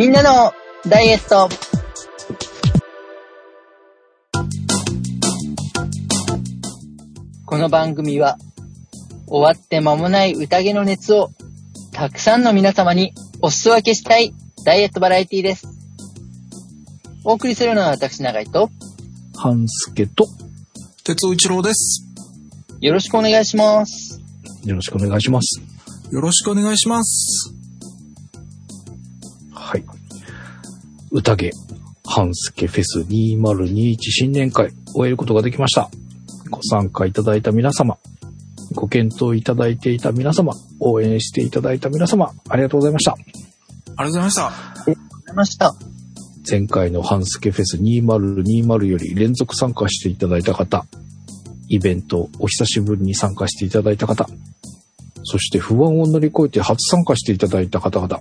[0.00, 0.54] みんなの
[0.88, 1.50] ダイエット
[7.44, 8.38] この番組は
[9.26, 11.28] 終わって間もない宴の熱を
[11.92, 14.32] たくさんの皆様にお裾分けしたい
[14.64, 15.68] ダイエットバラエティです。
[17.22, 18.70] お送りするのは私長井と
[19.36, 20.24] 半助と、
[21.04, 22.06] 鉄尾一郎です。
[22.80, 24.18] よろしくお願いします。
[24.64, 25.60] よろしくお願いします。
[26.10, 27.59] よろしくお願いします。
[31.12, 31.50] 宴、
[32.06, 35.90] 半助フェス2021新年会、終えることができました。
[36.50, 37.98] ご参加いただいた皆様、
[38.74, 43.12] ご検討いただいていた皆様、応援していただいた皆様、ありがとうございました。
[43.12, 44.46] ありがとうございました。
[44.46, 45.74] ありがとうございました。
[46.48, 50.86] 前回の半助フェス2020より連続参加していただいた方、
[51.68, 54.28] イベントお久しぶりに参加していただいた方、
[55.30, 58.18] そして不安を乗り越えて初参加していただいた方々、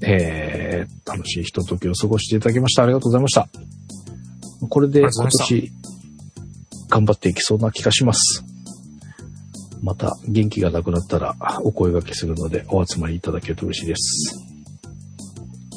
[0.00, 2.84] えー、楽しいひとときを過ごしていただきました。
[2.84, 3.48] ありがとうございました。
[4.68, 5.72] これで今年
[6.88, 8.44] 頑張っていきそうな気がします。
[9.82, 14.36] また元気がなくなったらお声掛けするのでお集まりいただけると嬉しいです。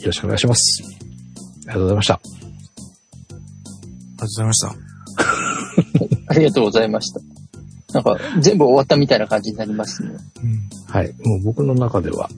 [0.01, 0.83] よろしくお願いします。
[0.83, 0.89] あ
[1.61, 2.13] りがとうございました。
[2.13, 4.75] ありがとうございました。
[6.29, 7.34] ありがとうございました。
[7.95, 10.09] なんか全部終わったみたいな感じになりますね。
[10.43, 10.69] うん。
[10.93, 11.13] はい。
[11.23, 12.29] もう僕の中では、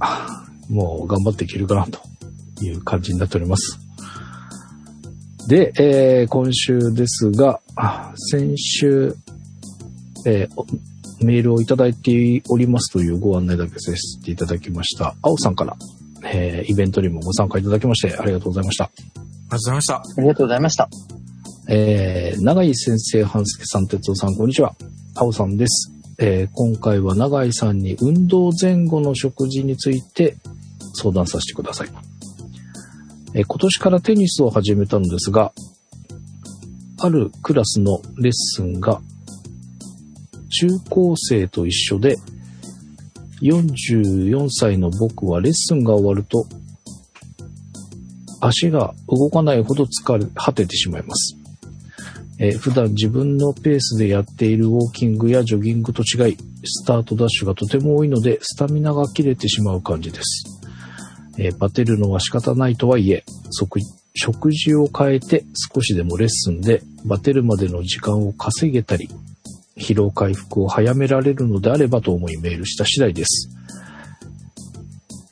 [0.70, 2.00] もう頑張っていけるかなと
[2.64, 3.80] いう感じになっております。
[5.48, 9.16] で、えー今週ですが、あ先週、
[10.28, 10.68] えーお
[11.26, 15.16] メールをいただいておりますというご案内だけさせていただきました。
[15.24, 15.76] 青さんから、
[16.24, 18.84] えーイベントにもご参加いただきましてありがとうございました。
[18.84, 19.16] ありが
[19.50, 19.96] とうございました。
[19.96, 20.90] ありがとうございました。
[21.70, 24.76] えー、長井先生、半助さん、哲夫さん、こんにちは。
[25.20, 25.92] 青さんです。
[26.20, 30.36] えー今回は長井さんに運動前後の食事について
[30.94, 31.90] 相談させてください。
[33.34, 35.54] えー今年からテニスを始めたのですが、
[37.00, 39.02] あるクラスのレッスンが
[40.60, 42.16] 中高生と一緒で、
[43.42, 46.46] 44歳の僕はレッスンが終わると、
[48.40, 51.37] 足が動かないほど疲れ果ててしまいます。
[52.40, 60.46] えー普段自分のペースでやっているウォーキングやジョギングと違い、スタートダッシュがとても多いので、スタミナが切れてしまう感じです。
[61.40, 63.80] えーバテるのは仕方ないとはいえ、食
[64.14, 69.10] 食事を変えて少しでもレッスンでバテるまでの時間を稼げたり、
[69.76, 73.50] 疲労回復を早められるのであればと思いメールした次第です。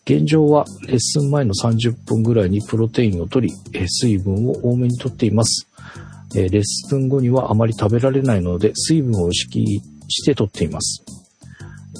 [0.06, 5.68] 現状はレッスン前の30分ぐらいにプロテインを取り、水分を多めに取っています。
[6.36, 11.04] えーレッスン後にはあまり食べられないので水分を意識して取っています。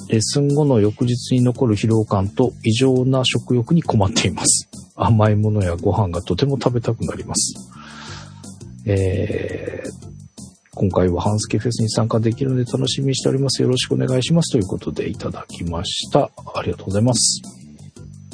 [0.08, 4.68] レッスン後の翌日に残る疲労感と異常な食欲に困っています。
[4.94, 7.54] 甘いものやご飯がとても食べたくなります。
[8.86, 10.06] えー
[10.78, 13.62] 今回はハンスケフェスに参加できるので楽しみにしております。
[13.62, 14.52] よろしくお願いします。
[14.52, 16.30] ということでいただきました。
[16.54, 17.40] ありがとうございます。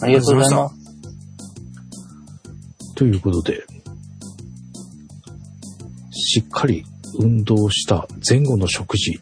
[0.00, 0.74] ありがとうございます。
[2.96, 3.62] ということで、
[6.34, 6.82] しっかり
[7.19, 9.20] 運動した前後の食事、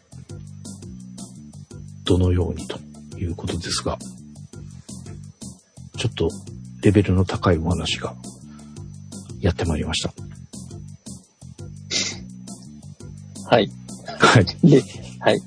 [2.05, 2.79] どのようにと
[3.17, 3.99] いうことですが、
[5.97, 6.29] ちょっと
[6.81, 8.15] レベルの高いお話が
[9.41, 10.13] やってまいりました。
[13.45, 13.69] はい。
[14.05, 14.45] はい。
[14.63, 14.81] で、
[15.19, 15.41] はい。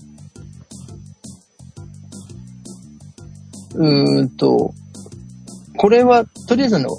[3.72, 4.74] うーんと、
[5.78, 6.90] これは、とりあえずあの、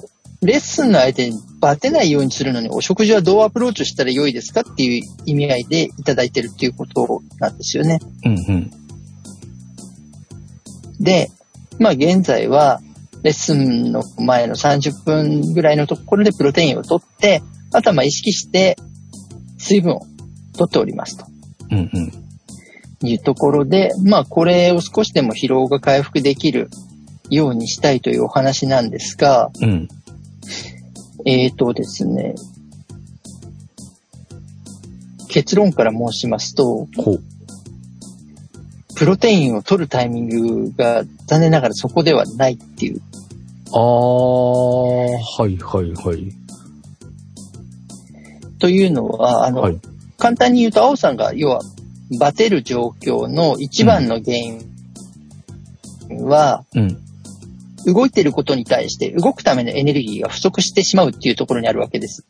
[0.41, 7.99] レッスンの相手にバテないようにするのに、お食事はどうアプローチしたら良いですかっていう意味合いでいただいてるっていうことなんですよね。
[8.23, 8.71] うんうん。
[10.99, 11.31] で、
[11.79, 12.81] まあ現在は、
[13.23, 17.41] レッスンの前の30分ぐらいのところでプロテインを取って、
[17.73, 18.77] あとはまあ意識して
[19.57, 20.01] 水分を
[20.55, 21.25] 取っておりますと。
[21.71, 22.11] うんうん。
[23.01, 26.69] いうところで、まあこれを少しでも疲労が回復できる
[27.31, 29.87] ようにしたいというお話なんですが、うん。
[31.25, 32.35] えーとですね、
[35.27, 36.87] 結論から申しますと。
[38.95, 43.01] プロテインを取るタイミングが残念ながらそこではないっていう。
[43.71, 46.31] あー、はいはいはい。
[48.59, 49.79] というのは、あの、はい。
[50.17, 51.61] 簡単に言うと、青さんが要は
[52.19, 54.65] バテる状況の一番の原因
[56.21, 57.04] は、うん。
[57.85, 62.25] 動いてることに対して動くためのエネルギーが不足してしまうっていうところにあるわけです。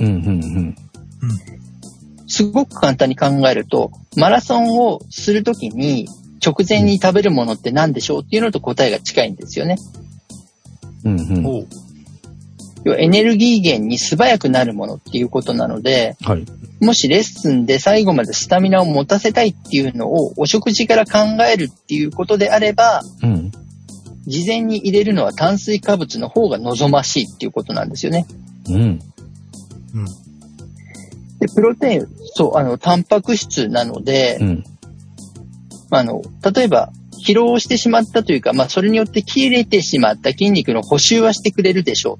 [0.00, 0.30] うんうんう
[0.66, 0.74] ん。
[2.26, 6.08] すごく簡単に考えると、マラソンをするときに
[6.44, 9.76] 直前に食べるものって何でしょうっていうのと答えが近いんですよね。
[11.04, 11.22] うんう
[11.62, 11.66] ん。
[12.84, 16.44] 要はエネルギー源に素早くなるものっていうことなので、はい。
[16.80, 23.52] もしレッスンで最後までスタミナを持たせたいっていうのをお食事から考えるっていうことであれば、うん。
[24.26, 28.26] 事前に入れるのは炭水化物の方が望ましいっていうことなんですよね。
[28.68, 28.78] うん。
[28.78, 29.00] うん。
[31.40, 34.64] で、プロテイン、そう、あの、タンパク質なので、うん。
[35.90, 36.22] あの、
[36.54, 36.90] 例えば、
[37.26, 42.18] 疲労してしまったというか、まあ、それによって切れてしまった筋肉の補修はしてくれるでしょ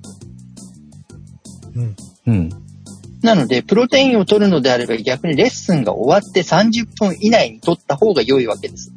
[1.75, 1.97] うん。
[2.27, 2.49] うん。
[2.49, 3.27] う。
[3.27, 8.93] なので、プロテインを取るのであれば逆にレッスンが終わって30分以内に取った方が良いわけです。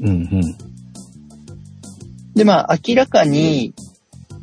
[0.00, 0.08] うん。
[0.08, 0.73] うん。
[2.34, 3.74] で、まあ、明らかに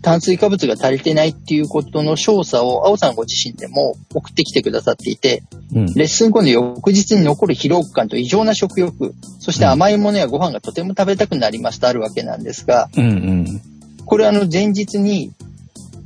[0.02, 5.44] 炭水化物が足りてないっていうことの詳細を、青さんご自身でも送ってきてくださっていて、
[5.74, 5.86] うん。
[5.94, 13.04] レッスン後の翌日に残る疲労感と異常な食欲、そして甘いものやご飯がとても食べたくなりますとあるわけなんですが、うん。
[13.04, 13.62] うん。
[14.06, 15.32] これはあの前日に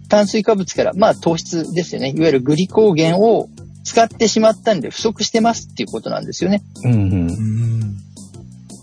[0.09, 2.13] 炭水化物から、まあ糖質ですよね。
[2.15, 3.49] いわゆるグリコーゲンを
[3.85, 6.63] 使ってしまったんで不足してますっていうことなんですよね。
[6.83, 6.91] うん。
[6.91, 7.31] うんう。
[7.31, 7.97] ん。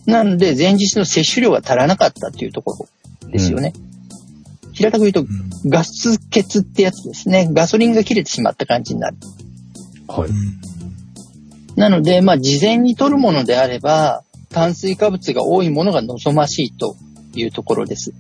[0.06, 2.86] なので前日の摂取量が足らなかったっていうとこ
[3.22, 3.72] ろですよね。
[4.72, 5.70] 平たく言うとうん。
[5.70, 7.48] ガス欠ってやつですね。
[7.52, 9.16] ガソリンが切れてしまった感じになる。
[10.08, 10.30] はい。
[11.76, 16.96] なので、まあ事前に取るものであれば炭水化物が多いものが望ましいと
[17.34, 18.12] いうところです。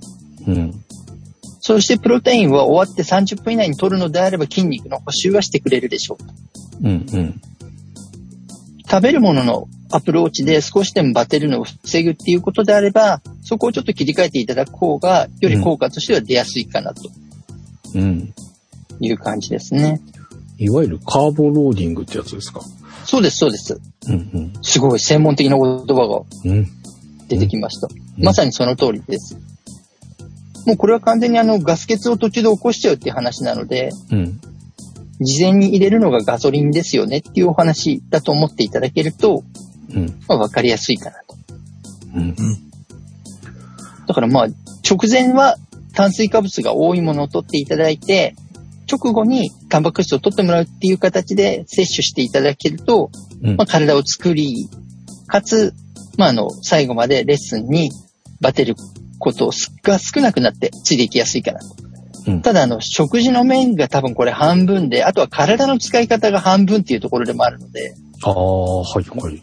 [0.46, 0.72] うん。
[1.60, 6.18] そしてプロテインは終わって30分以内に取るのであれば筋肉の補修はしてくれるでしょ
[6.80, 6.88] う。
[6.88, 7.06] うん。
[7.12, 7.40] うん。
[8.90, 17.02] 食べるもののアプローチで少しでもバテるのを防ぐっていうことであれば、そこをちょっと切り替えていただく方が、より効果としては出やすいかなと
[17.94, 18.34] うん。
[19.00, 20.00] いう感じですね。
[20.58, 22.60] いわゆるカーボローディングってやつですか？
[23.04, 23.80] そうです、そうです。
[24.08, 24.52] うん。
[24.62, 26.50] すごい専門的な言葉がうん。
[26.50, 26.68] うん。
[27.28, 27.88] 出てきました。
[27.88, 29.36] うんまさにその通りです。
[30.66, 34.40] もうこれは完全にあのガス欠を途中で起こしちゃうっていう話なので、うん。
[35.18, 39.44] 事前に入れるのがガソリンですよねっていうお話だと思っていただけると、
[39.94, 40.06] うん。
[40.28, 41.36] まあ、わかりやすいかなと。
[42.14, 42.34] うん。
[44.06, 44.46] だからまあ、
[44.88, 45.56] 直前は
[45.94, 48.34] 炭水化物が多いものを取っていただいて、
[48.90, 53.10] 直後にタンパク質を取ってもらうっていう形で摂取していただけると、
[53.42, 54.68] うんまあ、体を作り、
[55.26, 55.72] かつ、
[56.18, 57.90] まあ、あの、最後までレッスンに
[58.40, 58.74] バテる
[59.18, 59.50] こと
[59.82, 61.66] が少なくなってついていきやすいかなと。
[62.26, 69.42] うんただ、あの、食事の面が多分これ半分で、あとは体の使い方が半分っていうところでもあるので、ああ、はい、はい。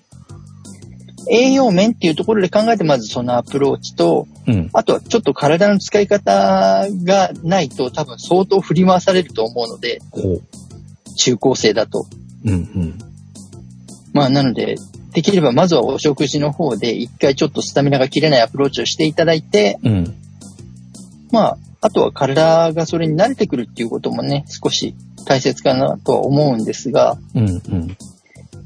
[1.29, 4.69] 栄養面っていうところで考えてまずそのアプローチと、うん。
[4.73, 9.99] あとはちょっと体の使い方がないと多分相当振り回されると思うので。
[11.19, 12.05] 中高生だと。
[12.45, 12.99] うん、うん。
[14.13, 14.77] まあなので、
[15.13, 20.15] できればまずはお食事の方で一回ちょっとスタミナが切れないアプローチをしていただいて、うん。
[21.31, 24.95] まあ、あとは体がそれに慣れてくるっていうこともね、少し
[25.25, 27.97] 大切かなとは思うんですが、うん、うん。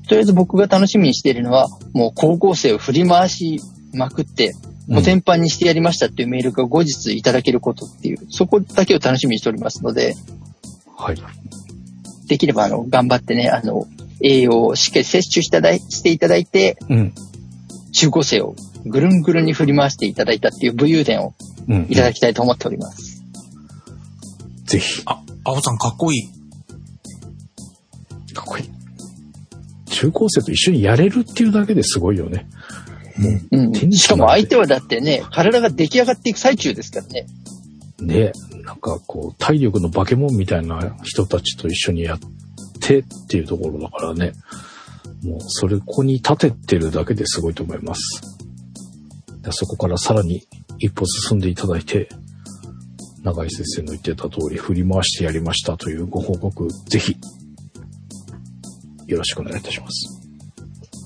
[0.07, 3.59] とりあえず僕が楽しみにしているのは、もう高校生を振り回し
[3.93, 10.15] まくって、うんもう全般にしてやりましたっていうメールが後日いただけることっていう、そこだけを楽しみにしておりますので、
[10.97, 11.17] はい。
[12.27, 13.87] できればあの、頑張ってね、あの、
[14.21, 17.13] 栄養をしっかり摂取していただいしていただいて、うん。
[17.93, 21.33] 中高生をぐるんぐるんに振り回していただいたっていう武勇伝を
[21.69, 21.87] うん。
[21.89, 23.23] いただきたいと思っております。
[24.65, 25.03] ぜひ。
[25.05, 26.29] あ、青さんかっこいい。
[30.03, 32.47] 中高生と一緒にやれるっていうだけですごいよね。
[33.51, 33.71] うん。
[33.71, 37.25] テニスしかも相手はだってね、体が出来上がっていく最中ですからね。
[38.01, 38.31] ね
[38.65, 42.19] なんかこう、体力の化け物みたいな人たちと一緒にやっ
[42.81, 44.33] てっていうところだからね。
[45.23, 48.21] もう、それ、ここに立ててるだけですごいと思います。
[49.41, 50.41] でそこからさらに
[50.79, 52.09] 一歩進んでいただいて、
[53.23, 57.15] 長井先生の言ってた通り振り回してやりましたというご報告、ぜひ、
[59.07, 60.07] よろしくお願いいたします。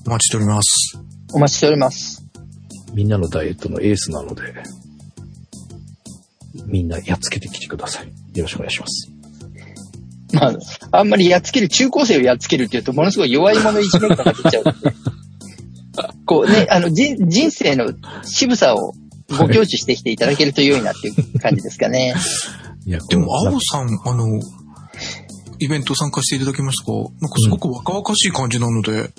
[0.06, 0.98] お待ちしております。
[1.32, 2.24] お待ちしております。
[2.94, 4.42] みんなのダイエットのエースなので、
[6.66, 8.06] みんなやっつけてきてください。
[8.06, 9.10] よろしくお願いします。
[10.32, 14.64] まあ、あんまりやっつける、中高生をやっつけるっていうと、ものすごい弱い者いじめ感が出ちゃう。
[16.26, 18.92] こうね、あの、人人生の渋さを
[19.28, 22.14] ご教示してきていただけると良いなっていう感じですかね。
[22.86, 24.40] いや、でも、青さん、あの、
[25.58, 29.10] イベント参加していただきましたが、なんかすごく若々しい感じなので、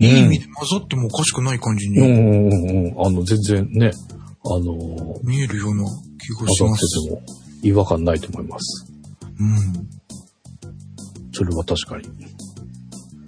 [0.00, 3.06] いい意味で混ざってもおかしくない感じにうんうんうんうん。
[3.06, 3.90] あの、全然ね、
[4.44, 5.84] あのー、見えるような
[6.18, 7.04] 気が混ざってします。
[7.04, 7.22] ても
[7.62, 8.86] 違和感ないと思います。
[9.38, 9.88] うん。
[11.32, 12.08] それは確かに。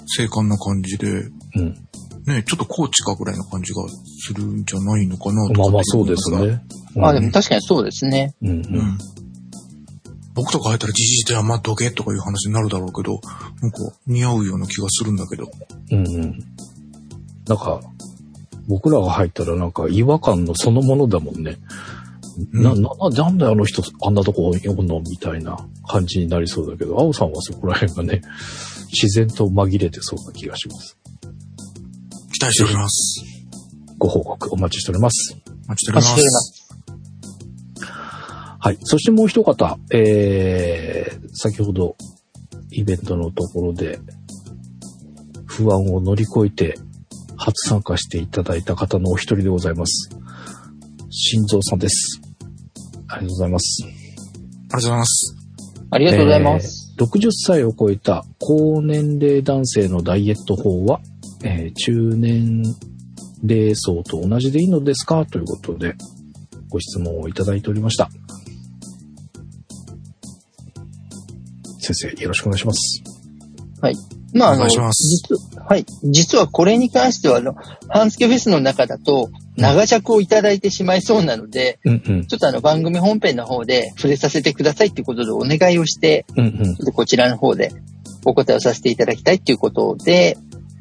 [0.06, 1.74] 精悍な感じで、うん。
[2.26, 6.60] ね、ちょっとコーチかぐらいな感じがするんじゃないのかなとまあまあそうですに思い
[6.96, 7.08] ま。
[7.08, 8.34] あでも確かにそうですね。
[8.42, 8.52] うんう。
[8.52, 8.98] うんん。
[10.37, 13.21] 僕とか入ったらじじいで余っとけとかいう話になるだろうけど、
[13.62, 15.50] なんか似合うような気がするんだけど。
[15.90, 16.38] うんうん。
[17.49, 17.81] なんか、
[18.69, 21.57] 僕らが入ったらなんか違和感のそのものだもんね。
[22.52, 25.57] な、うんな、ななんであの人あんなとこおんのみたいな
[25.88, 28.21] 感じになりそうだけど、青さんはそこら辺がね、
[28.93, 30.99] 自然と紛れてそうな気がします。
[32.33, 33.25] 期待しております。
[33.97, 35.35] ご報告お待ちしております。
[35.66, 36.65] お待ちしております。
[38.66, 38.78] はい。
[38.80, 41.94] そしてもう一方、えー、先ほど
[42.73, 44.00] イベントのところで
[45.44, 46.75] 不安を乗り越えて
[47.37, 50.11] 初参加していただいた方のお一人でございます。
[51.11, 52.20] 心臓さんです。
[53.06, 53.85] ありがとうございます。
[53.85, 55.37] ありがとうございます。
[55.92, 56.82] ありがとうございます。
[56.82, 60.99] えー60歳を超えた高年齢男性のダイエット法は、
[61.44, 62.64] えー中年
[63.44, 65.25] 齢層と同じでいいのですか？
[65.25, 65.94] ということで
[66.68, 68.11] ご質問をいただいておりました。
[71.95, 73.02] 先生、よろしくお願いします。
[74.37, 75.87] まあ、あの、実、はい。
[76.05, 77.55] 実はこれに関しては、あの、
[77.88, 82.26] 半助フェスの中だと、長尺をいただいてしまいそうなので、うんうん。
[82.26, 87.73] ちょっとあの、番組本編の方で触れさせてくださいっていうことでお願いをして、うんうんちょっとこちらの方で
[88.26, 90.37] お答えをさせていただきたいっていうことで、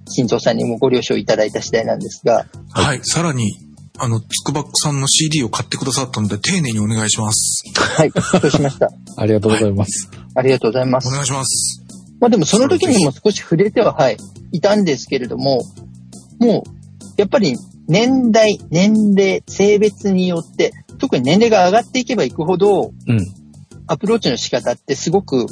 [0.10, 3.00] 新藤さんにもご了承いただいた次第なんですが、はい。
[3.04, 3.58] さらに、
[3.98, 7.64] あの、つくばっさんの CD を買ってくださったので、丁寧にお願いします。
[7.80, 8.90] はい、そうしました。
[9.16, 10.10] ありがとうございます。
[10.36, 11.08] ありがとうございます。
[11.08, 11.82] お願いします。
[12.20, 14.18] まあでもその時にも少し触れては、はい、
[14.52, 15.64] いたんですけれども、
[16.40, 16.70] もう、
[17.18, 17.56] やっぱり
[17.88, 23.20] 年代、年齢、性別によって、特に年齢が上がっていけばいくほど、うん。
[23.88, 25.46] アプローチの仕方ってすごく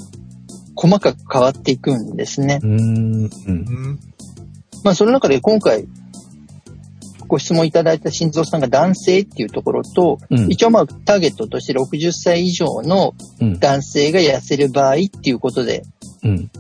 [0.76, 2.60] 細かく変わっていくんですね。
[2.64, 3.24] うん。
[3.26, 4.00] うん。
[4.84, 5.88] まあその中で今回、
[7.28, 10.52] ご質問いただいた心臓さんが男性っていうところと、うん。
[10.52, 13.60] 一応まあターゲットとして60歳以上のうん。
[13.60, 15.84] 男性が痩せる場合っていうことで
[16.24, 16.52] うん。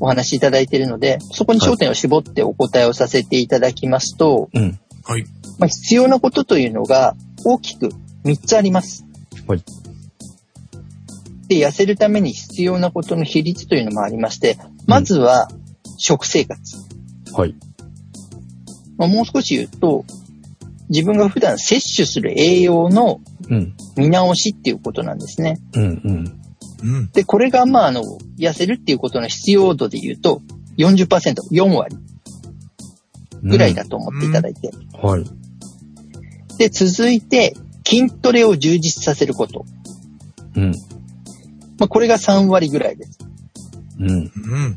[0.00, 4.78] お話しいただいているので、そこに焦点を絞ってお答えをさせていただきますと、うん。
[5.04, 5.24] はい。
[5.58, 7.14] まあ、必要なことというのが
[7.44, 7.90] 大きく
[8.24, 9.04] 3つあります。
[9.46, 9.62] はい。
[11.48, 15.48] で、痩せるために必要なことの比率というのもありまして、まずは
[15.98, 16.76] 食生活。
[17.32, 17.54] はい。
[18.96, 20.04] まあ、もう少し言うと、
[20.88, 23.74] 自分が普段摂取する栄養のうん。
[23.96, 25.58] 見直しっていうことなんですね。
[25.74, 25.82] うん。
[25.82, 26.42] うん。
[26.82, 27.10] うん。
[27.12, 28.02] で、これがまあ、あの、
[28.38, 30.42] 痩せるっていうことの必要度で言うと、
[30.78, 31.96] 40%、4割
[33.42, 34.70] ぐらいだと思っていただいて。
[34.92, 35.24] はい。
[36.58, 37.54] で、続いて、
[37.86, 39.64] 筋トレを充実させること。
[40.56, 40.70] うん。
[41.78, 43.18] まあ、これが3割ぐらいです。
[43.98, 44.08] うん。
[44.10, 44.76] うん。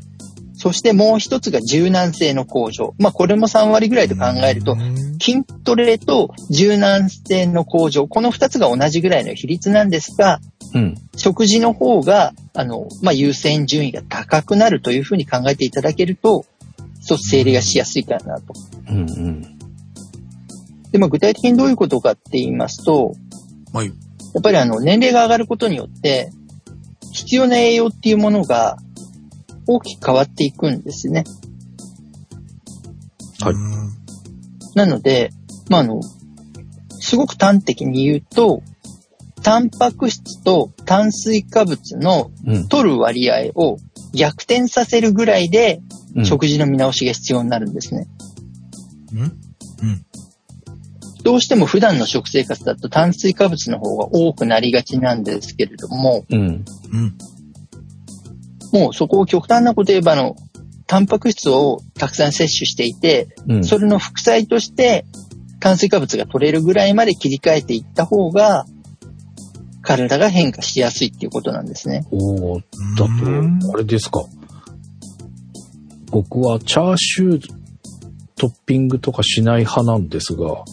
[0.58, 2.96] そしてもう一つが柔軟性の向上。
[2.98, 10.40] まあ、これも3割ぐらいと考えるとう、ん筋トレと柔軟性の向上、この2つが同じぐらいの比率なんですが、
[10.74, 10.96] うん。
[11.16, 16.46] 食事の方が、あの、まあ、優先順位が高くなるというふうに考えていただけると、
[17.02, 18.54] そう、整理がしやすいかなと。
[18.90, 18.98] うん。
[18.98, 19.42] うん。
[20.92, 23.14] で、まあ、具体的にどういうことかって言いますと、
[23.74, 23.88] はい。
[23.88, 23.94] や
[24.40, 26.30] っぱりあの、年齢が上がることによって、
[27.14, 28.78] 必要な栄養っていうものが
[29.68, 31.24] 大きく変わっていくんですね。
[33.42, 33.96] はいうん
[34.76, 35.30] なので、
[35.70, 36.02] まあ、あの、
[37.00, 38.62] すごく端的に言うと、
[39.42, 42.68] タンパク質と炭水化物のうん。
[42.68, 43.78] 取る割合を
[44.14, 45.80] 逆転させるぐらいで
[46.16, 46.26] うん。
[46.26, 48.08] 食事の見直しが必要になるんですね。
[49.14, 49.38] うん？
[51.24, 56.40] どうしても普段の食生活だと炭水化物の方が多くなりがちなんですけれども、うん。
[56.40, 57.18] うん。
[58.76, 60.36] もうそこを極端なこと言えばあの、
[60.86, 63.64] タンパク質をたくさん摂取していて、うん。
[63.64, 65.06] それの副菜として
[65.62, 68.66] 炭水化物が取れるぐらいまで切り替えていった方が、
[69.82, 72.06] 体が変化しやすいっていうことなんですね。
[72.12, 72.62] おー
[72.98, 74.26] だうんと、あれですか。
[76.12, 77.48] 僕はチャーシュー
[78.36, 80.66] トッピングとかしない派なんですが、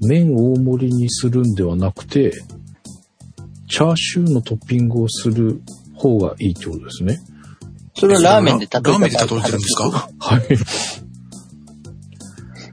[0.00, 2.32] 麺大盛りにするんではなくて、
[3.68, 5.60] チャーシューのトッピングをする
[5.94, 7.18] 方がいいってことですね。
[7.98, 10.08] それはラーメンで例えたラーメンで例えてるんですか？
[10.18, 10.40] はい。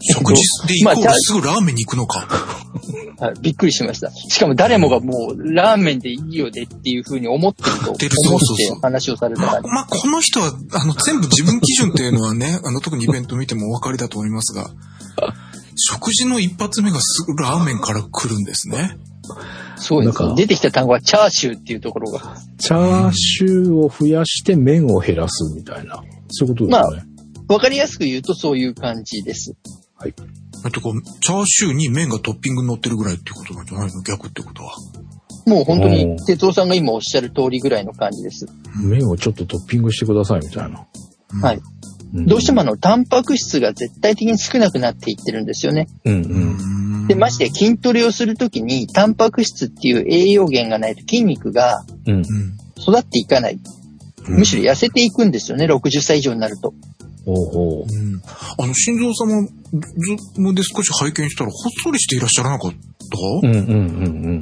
[0.07, 2.27] 食事でイコーすぐラーメンに行くのか。
[3.17, 4.11] はい、びっくりしました。
[4.11, 8.09] しかも誰もがもうラーメンでいいよねっていうふうに思ってると思っって
[8.81, 9.61] 話をされたま。
[9.61, 14.69] まあ、この人は、あの、全部自分基準っていうのはね、あの、特にイベント見てもお分かりだと思いますが、
[15.75, 18.97] 食事の一発目がすぐラーメンから来るんですね。
[19.77, 20.35] そうですね。
[20.35, 22.37] 出てきた単語はチャーシューっていうところが。
[22.57, 26.03] チャーシューを増やして麺を減らすみたいな。
[26.29, 27.03] そういうことですよね。
[27.47, 29.55] わかりやすく言うとそういう感じです。
[30.63, 34.01] だってこう、チャーシューに麺がトッピングに乗ってるぐらいっていうことなんじゃないの？
[34.01, 34.73] 逆ってことは。
[35.45, 38.47] もう本当おにー、哲夫さんが今おっしゃる通りぐらいの感じです。
[38.83, 40.87] 麺をちょっとトッピングしてくださいみたいな。
[41.41, 41.61] はい。
[42.17, 45.87] んどうしてもあの、タンパク質が絶対的に少なくなっていってるんですよね。
[46.03, 46.15] うんう。
[46.15, 46.57] うんん。
[47.07, 51.85] で、まして筋トレをするときに、タンパク質っていう栄養源がないと筋肉が。
[52.77, 53.59] 育っていかない。
[54.27, 56.73] むしろ痩せていくんですよね、60歳以上になると。
[57.25, 58.21] ほうほうん。
[58.57, 62.79] あの、心臓様、ズームで少し拝見したら、ほっそりしていらっしゃらなかった、う。
[63.43, 64.39] うんうんうん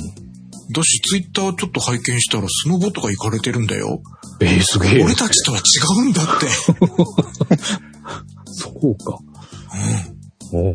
[0.72, 4.02] だし、ツイッターちょっと拝見したら、スノボとか行かれてるんだよ。
[4.40, 4.48] うん。
[4.48, 5.04] えー、すげえ。
[5.04, 5.62] 俺たちとは違
[6.08, 6.48] うんだって。
[8.48, 9.20] そうか。
[10.52, 10.70] うん。
[10.72, 10.74] お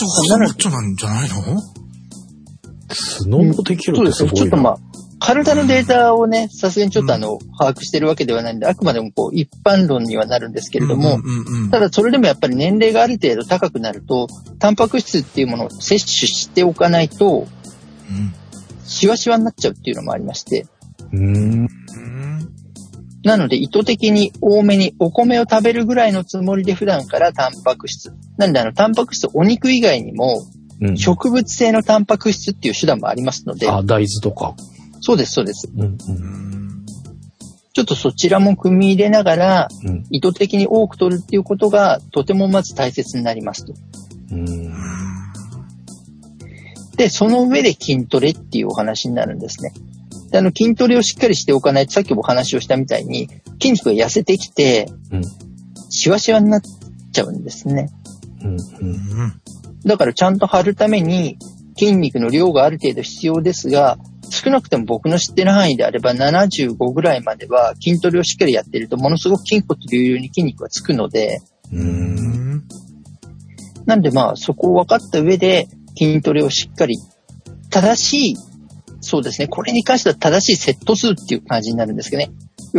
[0.00, 1.34] ちゃ細マッチョなんじゃないの？
[2.92, 4.28] スノボできるってそうですね。
[4.30, 4.44] すごいな。
[4.44, 4.76] ちょっとまあ、
[5.20, 14.26] 体のデータをね、さすがにちょっとあの、把握してるわけではないんで、あくまでもこう、一般論にはなるんですけれども、うんうんうんただそれでもやっぱり年齢がある程度高くなると、
[14.58, 17.46] タンパク質っていうものを摂取しておかないと、
[18.08, 18.34] うん
[18.84, 20.66] シワシワになっちゃうっていうのもありまして、
[21.12, 21.68] うーん。
[23.24, 28.14] うんなので意図的に多めにお米を食べるぐらいのつもりで普段からタンパク質。
[28.38, 30.46] なんであの、タンパク質、お肉以外にも、
[30.80, 30.96] うん。
[30.96, 34.54] 植物性のタンパク質っていう手段もありますので、あ、大豆とか。
[35.00, 35.70] そうです、そうです。
[35.74, 35.84] うんう。
[35.84, 36.86] うんん
[37.72, 40.06] ちょっとそちらも組み入れながら、うん。
[40.10, 43.74] 意図的に多く取るっていうことがとてもまず大切になりますと。
[44.32, 44.72] うん。
[46.96, 49.72] で、その上で筋トレっていうお話になるんですね。
[50.30, 53.28] であの筋トレをしっかりしておかないと、さっきもお話をしたみたいに、
[53.60, 55.22] 筋肉が痩せてきて、うん
[55.92, 56.60] シワシワになっ
[57.12, 57.90] ちゃうんですね。
[58.42, 58.50] うん。
[58.50, 59.26] ううん。
[59.26, 59.40] ん
[59.84, 61.36] だからちゃんと張るために
[61.76, 63.98] 筋肉の量がある程度必要ですが、
[64.30, 71.40] 少なくても僕の知ってる範囲であれば75ぐらいまでは筋トレをしっかりやってるとものすごく筋骨隆々に筋肉がつくので、
[71.72, 71.76] う。
[71.76, 72.64] うんん
[73.86, 75.66] なんでまあそこを分かった上で
[75.98, 76.98] 筋トレをしっかり
[77.70, 78.36] 正しい、
[79.00, 82.30] そうですね、これに関しては正しいセット数っていう感じになるんですけどね。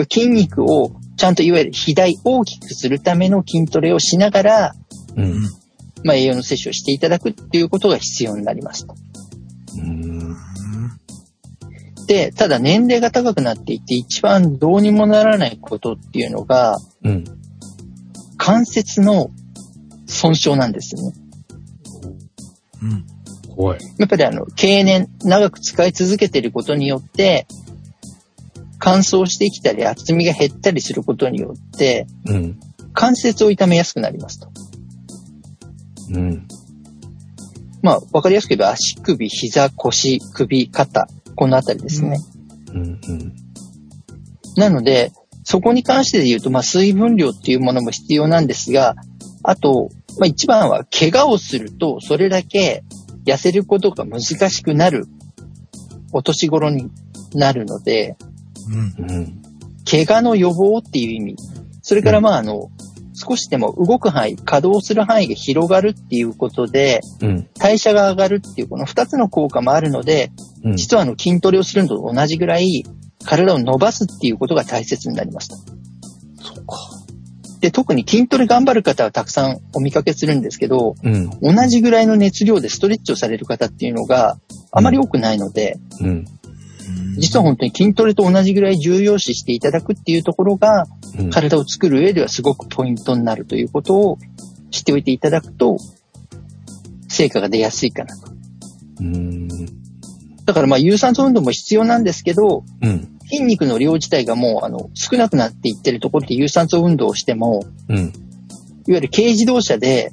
[0.09, 4.75] 筋肉をちゃんといわゆる肥大大きくするための筋トレをしながら、
[5.15, 5.43] うん。
[6.03, 8.95] まあ栄養の摂取をしていただくっていうことが必要になりますと。
[9.77, 10.35] うん。
[12.07, 17.23] で、ただ年齢が高くなっていって一番どうにもならないことっていうのがうん。
[18.37, 19.29] 関節の
[20.07, 21.13] 損傷なんですよね。
[22.81, 23.05] うん。
[23.69, 27.47] やっぱりあの、経年、長く使い続けていることによって、
[28.79, 32.59] 乾燥してきたり厚みが減ったりすることによって、うん。
[32.93, 34.49] 関節を痛めやすくなりますと。
[36.09, 36.47] うん。
[37.81, 42.19] まあ、わかりやすく言えば足首、膝、腰、首、肩、このあたりですね。
[42.73, 42.81] うん。
[42.81, 43.35] うん。
[44.55, 45.11] なので、
[45.43, 48.95] そこに関して言うと、まあ、水分量っていうものも必要なんですが、
[49.43, 52.83] あと、まあ、一番は怪我をすると、それだけ
[53.25, 55.05] 痩せることが難しくなる、
[56.11, 56.89] お年頃に
[57.33, 58.17] なるので、
[58.69, 59.41] うんうん。
[59.89, 61.35] 怪我の予防っていう意味。
[61.81, 62.69] それからまあ、あの、
[63.13, 67.47] 少しでも動く範囲、稼働する範囲が広がるっていうことで、うん。
[67.57, 70.31] 代謝が上がるっていうこの二つの効果もあるので、
[70.63, 70.75] うん。
[70.75, 72.83] 実はあの筋トレをするのと同じぐらい
[73.25, 75.55] 体を伸ばすっていうことが大切になりますと。
[76.43, 77.00] そうか。
[77.61, 81.29] で、特に筋トレ頑張る方はたくさんお見かけするんですけど、うん。
[81.41, 84.39] 同じぐらいの熱量でストレッチをされる方っていうのが
[84.71, 86.25] あまり多くないので、うん。
[87.17, 90.87] 実は本当に筋トレと同じぐらい重要視していただくっていうところが、
[91.19, 91.29] うん。
[91.29, 94.17] 体を作る上ではすごくポイントになるということを
[94.71, 95.77] 知っておいていただくと、
[97.09, 98.31] 成果が出やすいかなと。
[99.01, 99.47] うん。
[100.45, 103.19] だからまあ有酸素運動も必要なんですけど、うん。
[103.31, 107.97] 筋肉の量自体がもうあの少なくなっていってるところで有酸素運動をしても、うん。
[108.87, 110.11] いわゆる軽自動車で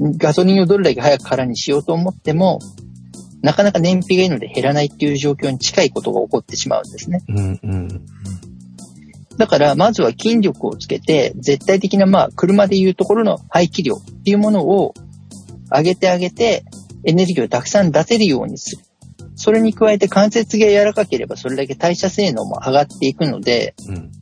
[0.00, 2.60] ガソリンをどれだけ早く空にしようと思っても、
[3.42, 7.22] なかなか燃費がいいので減らないっていう状況に近いことが起こってしまうんですね。
[7.28, 7.60] うん。
[7.62, 7.88] うん。
[9.36, 14.94] だから、まずは筋力をつけて、絶対的な、まあ、車でいうところの排気量っていうものを
[15.74, 16.64] 上げてあげて、
[17.04, 18.82] エネルギーをたくさん出せるようにする。
[19.40, 24.12] それに加えて関節が柔らかければ、それだけ代謝性能も上がっていくので、うん。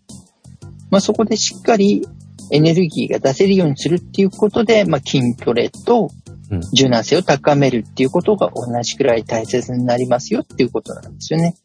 [0.91, 2.07] まあ、そこでしっかり
[2.53, 6.11] エネルギーが出せるようにするっていうことで、まあ、筋トレと
[6.53, 11.57] うん柔軟性を高めるっていうことが同じくらい大切になりますよっていうことなんですよね。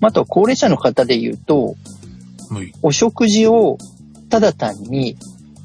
[0.00, 1.76] まああとは高齢者の方で言うと、
[2.48, 2.72] はい。
[2.80, 3.76] お食事を
[4.30, 5.18] ただ単に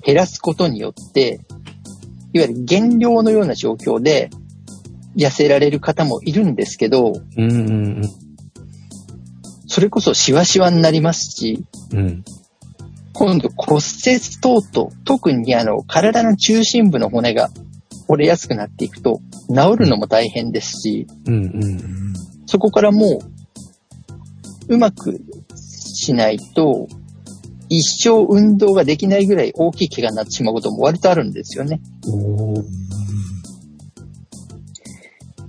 [0.04, 1.40] 減らすことによって、
[2.34, 4.30] いわゆる減量のような状況で
[5.16, 7.52] 痩せられる方もいるんですけど、うん。
[7.52, 8.02] うん。
[9.68, 12.24] それこそシワシワになりますし、うん。
[13.14, 17.50] 今度骨折等々、特にあの体の中心部の骨が
[18.08, 21.38] 折れやすくなっていくと、治るのも大変ですし、うんう。
[21.38, 21.76] うん
[22.12, 22.14] ん。
[22.46, 23.20] そこからも
[24.70, 25.20] う、うまく
[25.56, 26.88] しないと、
[27.70, 31.82] 一生運動ができないぐらい大きい怪我になってしまうことも割とあるんですよね。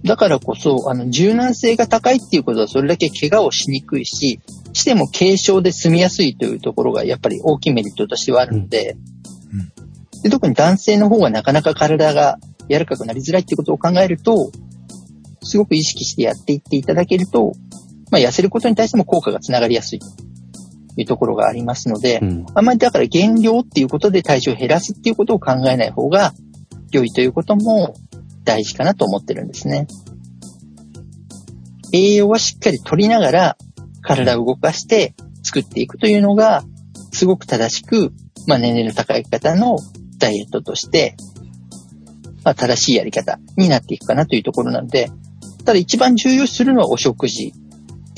[0.05, 4.41] だからこそ、あの、柔軟性が高いっていうことはそれだけ怪我をしにくいし、
[4.73, 9.89] しても軽症で済みやすいというところがやっぱり大きいメリットとしてはあるので、うん
[10.23, 14.51] で特に男性の方がなかなか体が柔らかくなりづらいっていうことを考えると、
[15.43, 17.53] すごく意識してやっていっていただけると、
[18.11, 20.07] まあ、痩せることに対しても効果がつながりやすいと
[21.03, 22.47] いうところがありますので、うん。
[22.55, 26.33] あんまりだから減量っていうことで体重を減らすっていうことを考えない方が
[26.91, 27.95] 良いということも
[28.45, 29.87] 大事かなと思ってるんですね。
[31.93, 33.57] 栄養はしっかり取りながら
[34.03, 36.63] 体を動かして作っていくというのが
[37.13, 38.13] すごく正しく、
[38.47, 39.79] まあ、年齢の高い方の
[40.19, 41.17] ダイエットとして、
[42.45, 45.11] まあ、正しいやり方になっていくかなというところなので、
[45.65, 47.53] ただ一番重要視するのはお食事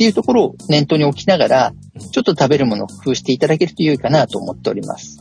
[0.01, 1.73] っていうところを念頭に置きながら、
[2.11, 5.19] ちょっと食べるものを工夫していただけると良いかなと思っております。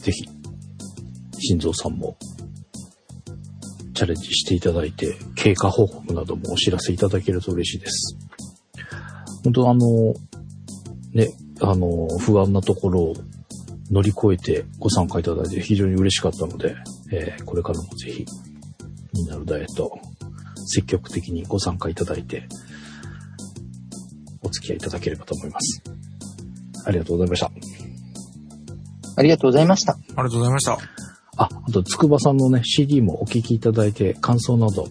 [0.00, 0.26] ぜひ、
[1.38, 2.16] 心臓さんも、
[3.92, 8.16] チャレンジしていただいて、経過報告などもお知らせいただけると嬉しいです。
[9.44, 10.14] 本当あの、
[11.12, 13.14] ね、あの、不安なところを
[13.90, 16.74] 乗り越えてご参加いただいて非常に嬉しかったので、
[17.12, 18.24] えーこれからもぜひ、
[19.14, 19.98] みんなのダイエット、
[20.66, 22.48] 積極的にご参加いただいて、
[24.42, 25.82] お付き合いいただければと思います。
[26.84, 27.50] ありがとうございました。
[29.16, 29.92] ありがとうございました。
[29.92, 30.78] ありがとうございました。
[31.36, 34.86] あ、あと、つくばさんのね、CD もお聞きいただいて、感想など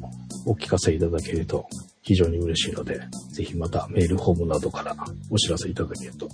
[0.45, 1.67] お聞かせいただけると
[2.01, 4.95] 非常に嬉しいので、ぜひまたメールフォームなどから
[5.29, 6.29] お知らせいただけると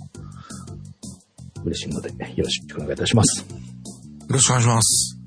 [1.64, 3.40] 嬉しいので、よろしくお願いいたします。
[3.40, 3.46] よ
[4.28, 5.19] ろしくお願いします。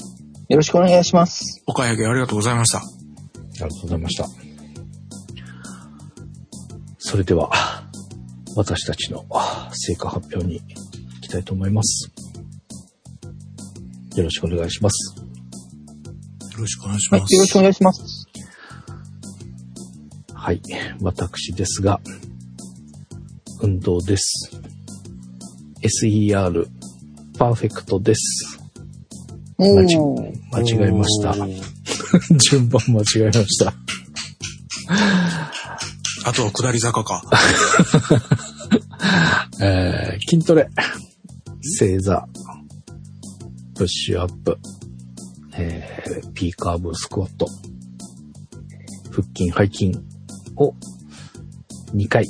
[0.49, 1.63] よろしくお願いします。
[1.67, 2.79] お買い上げありがとうございました。
[2.79, 2.81] あ
[3.53, 4.27] りがとうございました。
[6.97, 7.49] それでは、
[8.55, 12.11] 私たちのあ成果発表に行きたいと思います。
[14.15, 15.15] よろしくお願いします。
[15.17, 17.33] よろしくお願いしはい、ます。
[17.35, 18.25] よろしくお願いします。
[20.33, 20.61] はい。
[21.01, 22.01] 私ですが、
[23.61, 24.51] 運動です。
[25.81, 26.67] SER、
[27.37, 28.62] パーフェクトです。
[29.57, 30.33] お間違ー。
[30.51, 31.35] 間違えました。
[32.49, 33.73] 順番間違えました。
[36.25, 37.21] あとは下り坂か。
[39.61, 40.69] えー、筋トレ、
[41.61, 42.25] 正座、
[43.75, 44.57] プッシュアップ、
[45.55, 47.47] えー、ピーカーブスクワット、
[49.11, 49.91] 腹筋、背筋
[50.55, 50.73] を
[51.93, 52.25] 2回。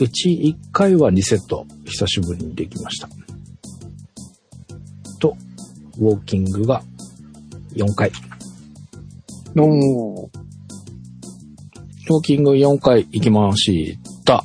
[0.00, 3.08] うち1回は2セット、久しぶりにできました。
[5.92, 6.82] と、ウォーキングが
[7.74, 8.10] 4回。
[9.56, 10.42] おー。
[12.10, 14.44] ウォーキング4回行きました。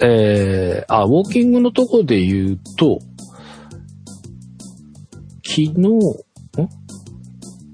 [0.00, 2.98] えー、あ、ウォーキングのとこで言うと、
[5.44, 6.00] 昨日、ん？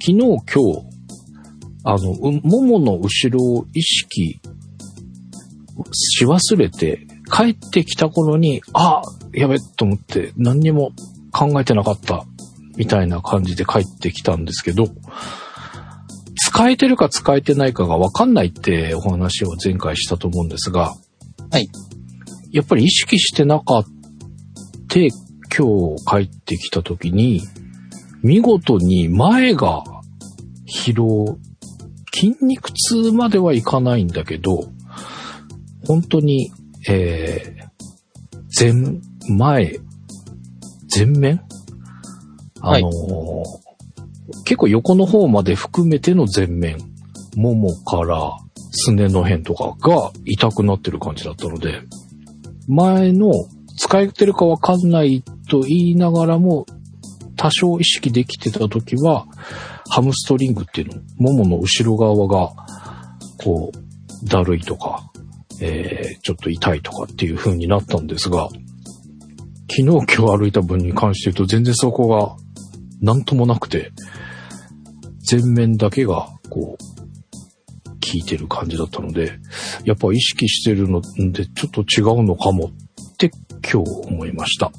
[0.00, 0.88] 昨日今日、
[1.84, 4.40] あの、うももの後ろを意識
[5.92, 10.92] し忘れて、帰ってきた頃に、あ、やべっと思って何にも
[11.32, 12.24] 考えてなかった、
[12.78, 14.86] みたいな感じで帰ってきたんですけど、
[16.36, 20.94] 使えてるか使えてないかがわかんないってお話を前回したと思うんですが、
[21.50, 21.68] はい。
[22.52, 23.88] やっぱり意識してなかった
[25.56, 27.42] 今日帰ってきた時に、
[28.22, 29.84] 見事に前が
[30.66, 31.38] 疲労、
[32.12, 34.70] 筋肉痛まではいかないんだけど、
[35.86, 36.50] 本当に、
[36.88, 39.80] えー、前、前、
[40.94, 41.42] 前面
[42.60, 43.68] あのー
[44.44, 46.78] 結構横の方まで含めての前面、
[47.36, 48.36] ももから
[48.72, 51.82] すねの辺とかが痛くなってる感じだったので、
[52.66, 53.32] 前の
[53.76, 56.66] 使えてるかわかんないと言いながらも、
[57.36, 59.26] 多少意識できてた時は、
[59.88, 62.54] ハムストリングっていうの、ももの後ろ側が、
[63.42, 65.10] こう、だるいとか、
[65.60, 68.48] えー、ちょっと痛いとかっていう風になったんですが、
[69.70, 72.47] 昨日今日歩いた分に関して言うと全然そこが
[73.00, 73.92] なんともなくて、
[75.30, 76.84] 前面だけが、こう、
[77.84, 79.38] 効いてる感じだったので、
[79.84, 83.30] やっぱ意識してるので、ちょっと違うのかもって
[83.70, 84.72] 今日思いました。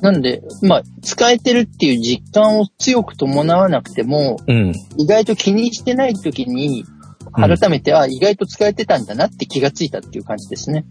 [0.00, 4.72] なんで、まあ、使えてるっていう実感を強く伴わなくても、うん。
[4.96, 7.00] 意外と気にしてない時に、うん
[7.32, 10.84] 改めて、あ、意外と使えてたんだなって気がついたっていう感じですね。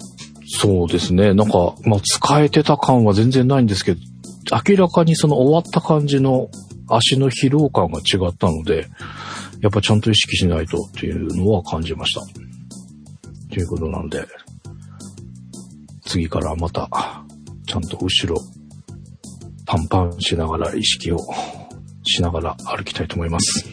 [0.46, 1.34] そうですね。
[1.34, 4.02] なんか、まあ、使えてた感は全然ないんですけど、
[4.68, 6.50] 明らかにその終わった感じの
[6.88, 8.88] 足の疲労感が違ったので、
[9.62, 12.22] やっぱちゃんと意識しないとっていうのは感じました。
[13.54, 14.26] ということなんで、
[16.06, 16.90] 次からまた、
[17.68, 18.42] ちゃんと後ろ、
[19.66, 21.20] パンパンしながら意識を
[22.04, 23.66] しながら歩きたいと思います。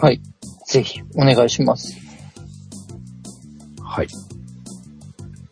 [0.00, 0.20] はい。
[0.66, 1.98] ぜひ、お願いします。
[3.82, 4.06] はい。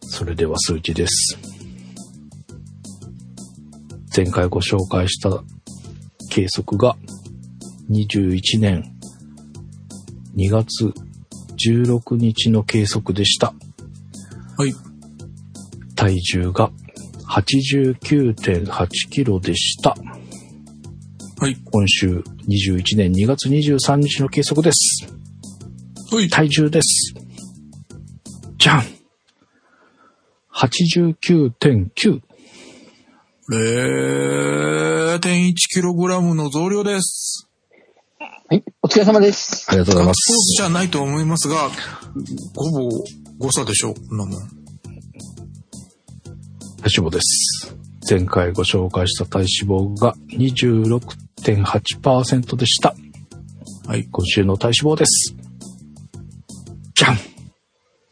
[0.02, 1.47] それでは数値です。
[4.18, 5.44] 前回ご紹介した
[6.28, 6.96] 計測が
[7.88, 8.82] 21年
[10.34, 10.92] 2月
[11.56, 13.54] 16日の計測でした。
[14.56, 14.72] はい。
[15.94, 16.72] 体重が
[17.28, 19.94] 89.8キロでした。
[21.38, 21.56] はい。
[21.70, 22.16] 今週
[22.48, 25.06] 21年2月23日の計測です。
[26.12, 26.28] はい。
[26.28, 27.14] 体重です。
[28.56, 28.82] じゃん
[30.52, 32.27] !89.9。
[33.50, 37.48] 0.1kg の増量です。
[38.20, 38.62] はい。
[38.82, 39.64] お疲れ様です。
[39.70, 40.56] ありがとうございまガッツポーズす。
[40.58, 41.70] じゃないと思いますが、
[42.54, 42.90] ほぼ
[43.38, 44.38] 誤差でしょう、こんなもん。
[44.38, 44.44] 体
[46.98, 47.74] 脂肪です。
[48.10, 52.94] 前回ご紹介した体脂肪が26.8%でした。
[53.86, 54.06] はい。
[54.10, 55.34] 今週の体脂肪です。
[56.94, 57.16] じゃん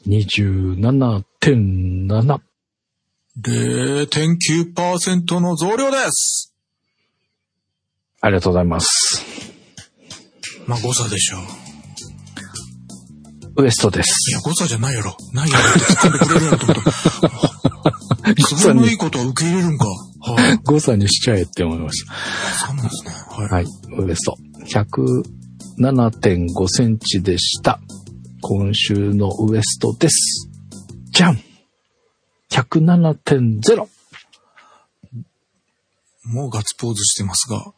[0.06, 2.40] !27.7。
[3.42, 6.54] 0.9%の増量です。
[8.20, 9.22] ありがとうございます。
[10.66, 11.40] まあ誤差でしょう。
[13.62, 14.32] ウエストでいす。
[14.32, 15.16] や、誤差じゃないやろ。
[15.32, 16.66] ないやろって突っ込んでくれるやろった。
[18.34, 19.86] 都合のいいことは受け入れるんか。
[19.86, 20.58] はい。
[20.64, 22.12] 誤差にしちゃえって思いました。
[22.66, 23.12] そうなんですね。
[23.30, 23.48] はい。
[23.48, 23.64] はい。
[23.98, 24.36] ウエスト。
[25.78, 27.80] 107.5センチでした。
[28.42, 30.48] 今週のウエストです。
[31.10, 31.40] じゃん
[32.56, 33.88] !107.0!
[36.24, 37.72] もうガッツポーズしてますが、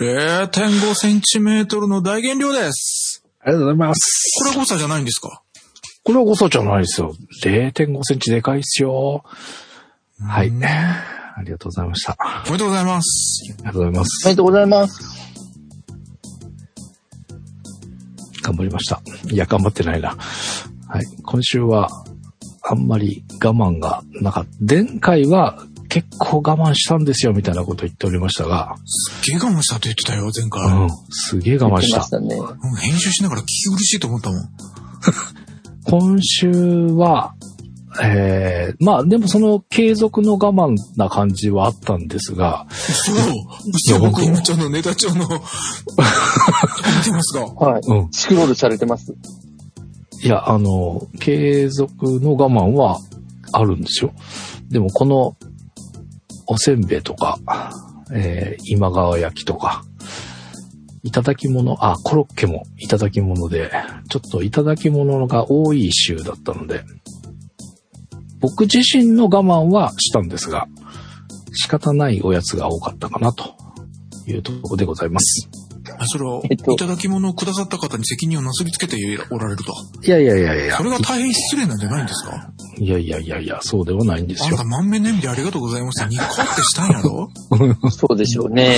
[0.00, 3.24] 0.5センチメートルの大減量です。
[3.40, 4.44] ありがとうございます。
[4.44, 5.42] これ誤差じゃないんですか？
[6.04, 7.14] これは誤差じゃないですよ。
[7.44, 9.24] 0.5センチでかいっすよ。
[10.20, 10.50] はい。
[10.64, 12.16] ありがとうございました。
[12.18, 13.44] あおめでとうございます。
[13.58, 14.26] りがとうございます。
[14.26, 15.28] おめでとうございます。
[18.42, 19.02] 頑張りました。
[19.30, 20.16] いや、頑張ってないな。
[20.88, 21.04] はい。
[21.22, 21.90] 今週は、
[22.70, 24.50] あんまり我慢がなかった。
[24.60, 30.62] 前回は結構我慢したんですよ、みたいなこと言っておりましたが、すっげえ我慢したと言ってたよ、前回。
[30.66, 30.88] うん。
[31.10, 32.10] すげえ我慢したし。
[32.10, 32.36] たね。
[32.36, 34.48] うん編集しながら聞き苦しいと思ったもん。
[35.84, 37.32] 今週は、
[38.02, 43.16] えー、まあでもその継続の我慢な感じはあったんですが、そう。
[43.16, 43.20] い
[43.72, 45.26] 嘘や僕今ちょっとネタ帳の、 見
[47.02, 47.46] てますが。
[47.46, 47.80] はい。
[47.86, 48.08] うん。
[48.12, 49.14] スクロールされてます。
[50.22, 52.98] いや、あの、継続の我慢は
[53.52, 54.12] あるんですよ。
[54.68, 55.36] でもこの、
[56.46, 57.38] おせんべいとか、
[58.12, 59.84] えー、今川焼きとか、
[61.02, 63.70] いただき物、あ、コロッケもいただき物で、
[64.08, 66.82] ちょっといただき物が多い週だったので、
[68.40, 70.66] 僕自身の我慢はしたんですが、
[71.52, 73.54] 仕方ないおやつが多かったかなと
[74.26, 75.48] いうところでございます。
[75.98, 78.96] あそれを、えっといただき物をくださった方に責任をなすりつけて
[79.30, 79.72] おられると。
[80.02, 82.50] いやいやいやいやそれが大変失礼なんじゃないんですか？
[82.78, 84.64] いやいやいやいや、そうではないんですよあんた。
[84.64, 87.28] 満面の笑みでありがとうございますってニコってしたんやろ？
[87.90, 88.68] そうでしょうね。
[88.68, 88.76] ね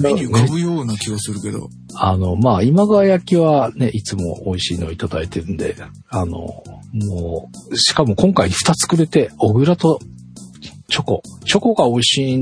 [0.00, 0.02] え。
[0.02, 1.70] 目に浮かぶような気がするけど。
[1.94, 5.74] あの、まあ、今川焼きはね、いつも美味しいのをいただいてるんで、
[6.10, 6.62] あの、
[6.92, 9.98] もう、しかも今回2つくれて、小倉と
[10.90, 11.22] チョコ。
[11.46, 12.36] チョコが美味しい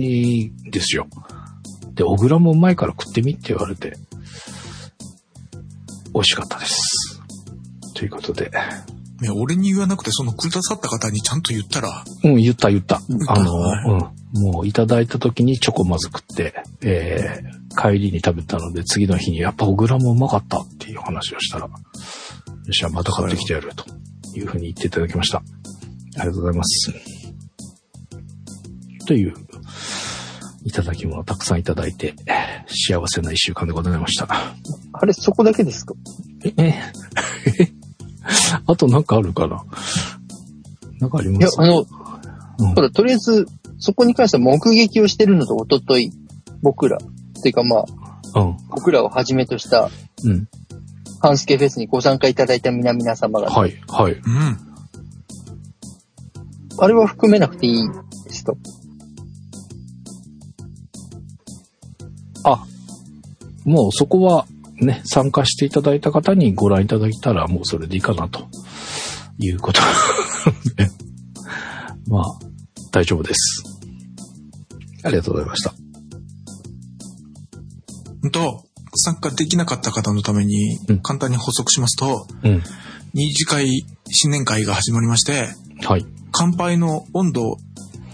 [0.69, 1.07] んですよ。
[1.97, 3.97] で、小倉もうまいから食ってみって言われて、
[6.15, 7.21] 美味しかったです。
[7.95, 8.51] ということで、
[9.23, 12.97] いや、俺に言わなくて、そのくださった方にちゃんと言ったら、うん、言った言った。
[12.97, 13.91] ったあの、はい
[14.35, 23.85] うん、もういただいた時にチョコまず食って、えー、帰りに食べたので、次の日にやっぱ小倉もうまかったっていう話をしたら、よっしゃ、また買ってきてやると
[24.35, 25.39] いうふうに言っていただきました。
[25.39, 25.43] あ
[26.13, 26.93] りがとうございます。
[29.07, 29.35] という、
[30.67, 32.15] いただき物をたくさんいただいて、
[32.67, 34.27] 幸せな一週間でございました。
[34.93, 35.95] あれ、そこだけですか？
[36.45, 36.75] え、え、
[38.67, 39.65] あとなんかあるかな？
[41.01, 41.87] なんかありいます、やあの、
[42.59, 43.47] うんほら、とりあえず、
[43.79, 46.11] そこに関しては目撃をしてるのと、おととい、
[46.63, 47.85] 僕ら、っていうかま
[48.35, 48.57] あ、うん。
[48.71, 49.89] 僕らをはじめとした、
[50.25, 50.49] うん。
[51.21, 54.15] ハンスケフェスにご参加いただいた皆々様が、はい、はい。
[54.15, 54.59] うん。
[56.79, 57.89] あれは含めなくていい
[58.25, 58.55] ですか
[62.47, 62.65] あ、
[63.65, 68.47] もうそこはね、参加していただいた方にご覧いただいたらもうそれでいいかなと
[69.39, 69.81] いうこと。
[72.09, 72.25] まあ、
[72.93, 73.65] 大丈夫です。
[75.03, 75.75] ありがとうございました。
[78.23, 82.63] うんと、参加できなかった方のためにうん簡単に補足しますと、うん。
[83.13, 85.49] 二次会新年会が始まりまして、
[85.85, 86.07] はい。
[86.33, 87.57] 乾杯の温度、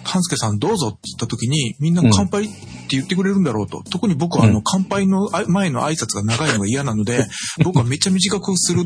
[0.04, 2.48] 半助さんどうぞって言った時に、みんな乾杯
[2.92, 3.82] って言ってくれるんだろうと。
[3.90, 7.26] 特に僕はあの、うん乾杯のあ前の挨拶が長いのが嫌なので、
[7.64, 8.84] 僕はめっちゃ短くする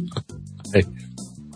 [0.73, 0.87] はい。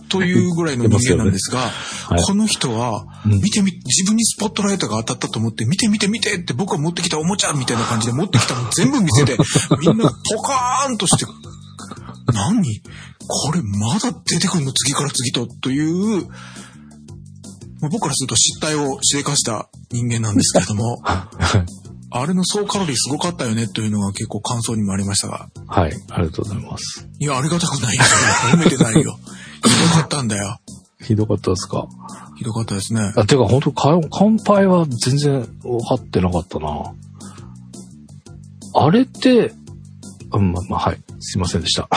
[0.09, 2.23] というぐらいの人間なんですが、はい。
[2.23, 9.37] この人は、うん見てみ、自分にスポットライトが当たったと思って、見て見て見てって僕が持ってきたおもちゃみたいな感じで持ってきたの全部見せて、
[9.81, 11.27] みんなポカーンとして、
[12.33, 12.83] 何？
[13.27, 16.27] これまだ出てくるの次から次と、という、
[17.81, 21.01] まあ、僕からすると失態をしでかした人間なんですけれども、
[22.13, 25.93] あれの総カロリーすごかったよねというのが結構感想にもありましたが、はい。
[26.11, 27.09] ありがとうございます。
[27.19, 28.03] いや、ありがたくないよ。
[28.53, 29.19] 褒めてないよ。
[29.63, 30.59] ひどかったんだよ。
[31.03, 31.89] ひどかったですか？
[32.37, 33.13] ひどかったですね。
[33.17, 36.93] あ、てか本当か乾杯は全然分かってなかったな。
[38.75, 39.53] あれって、
[40.33, 40.99] うん、ま、まあ、はい。
[41.21, 41.89] すいませんでした。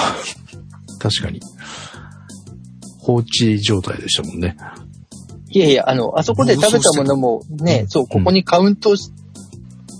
[0.99, 1.39] 確かに。
[2.99, 4.58] 放置状態でしたもんね。
[5.49, 9.12] いやいや、あの、あそこで食べたものもね、そう、ここにカウントし、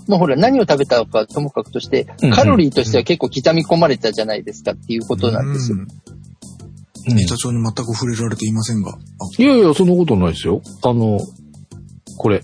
[0.06, 5.76] もうほら、何を食べたかともかくとしてうん、カロリーとしては結構刻み込まれたじゃないですかっていうことなんですよ。
[5.78, 5.88] うんうん
[7.06, 8.92] ネタ帳に全く触れられていませんが。
[8.92, 8.96] あ
[9.36, 10.62] いやいや、そんなことないですよ。
[10.82, 11.20] あの、
[12.16, 12.42] これ、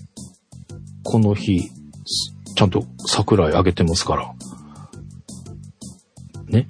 [1.01, 1.61] この日、
[2.05, 4.31] すちゃんと桜井あげてますから。
[6.49, 6.67] ね？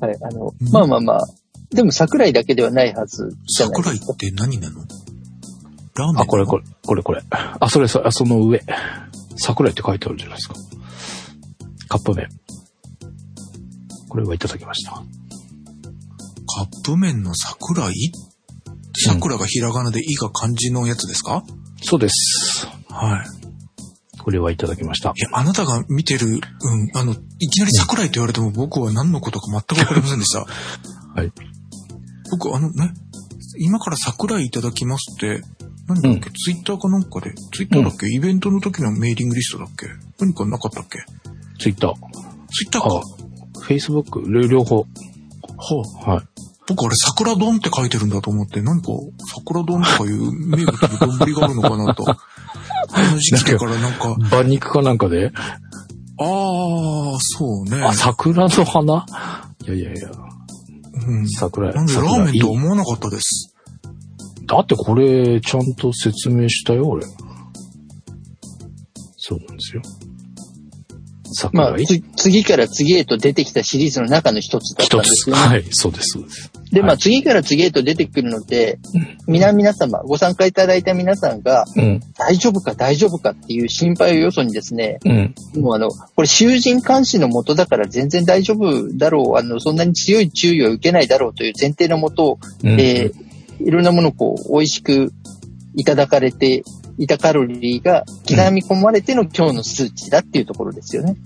[0.00, 1.20] はい、あの、うんまあまあまあ、
[1.70, 3.92] でも桜井だけではないはずじゃないですか。
[3.92, 4.80] 桜井って何なの？
[5.96, 7.22] ラーメンあ、これこれ、これこれ。
[7.30, 8.62] あ、それそ、あその上。
[9.36, 10.54] 桜井って書いてあるじゃないですか。
[11.88, 12.28] カップ麺。
[14.08, 14.92] これはいただきました。
[14.92, 17.94] カップ麺の桜井？
[18.96, 21.42] 桜がひらがなでいが漢字のやつですか、
[21.82, 22.68] そうです。
[22.88, 23.44] はい。
[24.18, 25.20] これはいただきましたい。
[25.20, 26.40] や、あなたが見てる、うん、
[26.94, 30.46] あの、いきなり桜井と言われても僕は何のことか全くわかりませんでした。
[31.14, 31.32] はい。
[32.30, 32.94] 僕、あのね、
[33.58, 35.42] 今から桜井いただきますって、
[35.86, 39.86] 何だっけ、ツイッターかなんかで、ツイッターだっけ、イベントの時のメーリングリストだっけ？
[40.18, 41.04] 何かなかったっけ？
[41.58, 41.92] ツイッター。
[41.92, 42.88] ツイッターか？
[42.88, 43.00] あ、
[43.60, 44.76] フェイスブック、両両方。
[44.76, 44.86] は
[46.06, 46.24] あ、はい。
[46.66, 48.88] 僕あれ桜丼って書いてるんだと思って、何か
[49.34, 52.04] 桜丼とかいう名物の丼があるのかなと。
[52.88, 55.32] この時期だからなんか、馬肉かなんかで？
[56.18, 57.82] ああ、そうね。
[57.82, 59.06] あ、桜の花？
[59.64, 60.10] いやいやいや、
[61.06, 61.28] うん。
[61.28, 61.74] 桜井。
[61.74, 63.53] なんでラーメンとは思わなかったです。
[64.46, 67.06] だってこれ、ちゃんと説明したよ、俺。
[69.16, 69.82] そうなんですよ。
[71.52, 71.76] まあ、
[72.16, 75.00] 次から次へと出てきたシリーズの中の一つだったん。
[75.00, 75.42] ですよね。
[75.42, 76.52] はい、そうです、そうです。
[76.70, 78.78] で、まあ、はい次から次へと出てくるので、
[79.26, 92.80] 皆皆様、ご参加いただいた皆さんが、うん、大丈夫か大丈夫かっていう心配をよそにですね、うん、もうあの、これ囚人監視のもとだから全然大丈夫だろう、あの、そんなに強い注意を受けないだろうという前提のもと、うん。
[92.80, 95.12] えーいろんなものをこう、美味しく
[95.74, 96.64] いただかれて
[96.98, 101.16] いたカロリーが刻み込まれての今日の数値だっていうところですよね。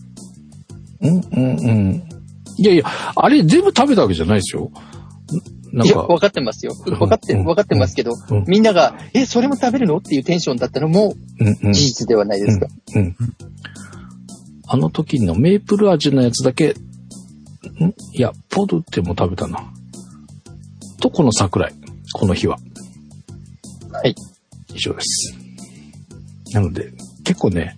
[1.01, 2.09] うん、うん、うん。
[2.57, 4.71] いやいや、あれ全部食べたわけじゃないですよ。
[5.73, 6.75] いんや、か、分かってますよ。
[6.75, 9.99] 分かって、うん分かってますけど、うんみんなが、え、それも食べるの？
[9.99, 11.73] っていうテンションだったのもうん、うん。
[11.73, 12.67] 事実ではないですか。
[12.97, 13.17] うん。
[14.67, 16.75] あの時のメープル味のやつだけ、ん？
[18.13, 19.71] いや、ポルテも食べたな。
[21.01, 21.75] と、この桜井。
[22.13, 22.59] この日は。
[23.93, 24.15] はい。
[24.75, 25.35] 以上です。
[26.53, 26.93] なので、
[27.25, 27.77] 結構ね、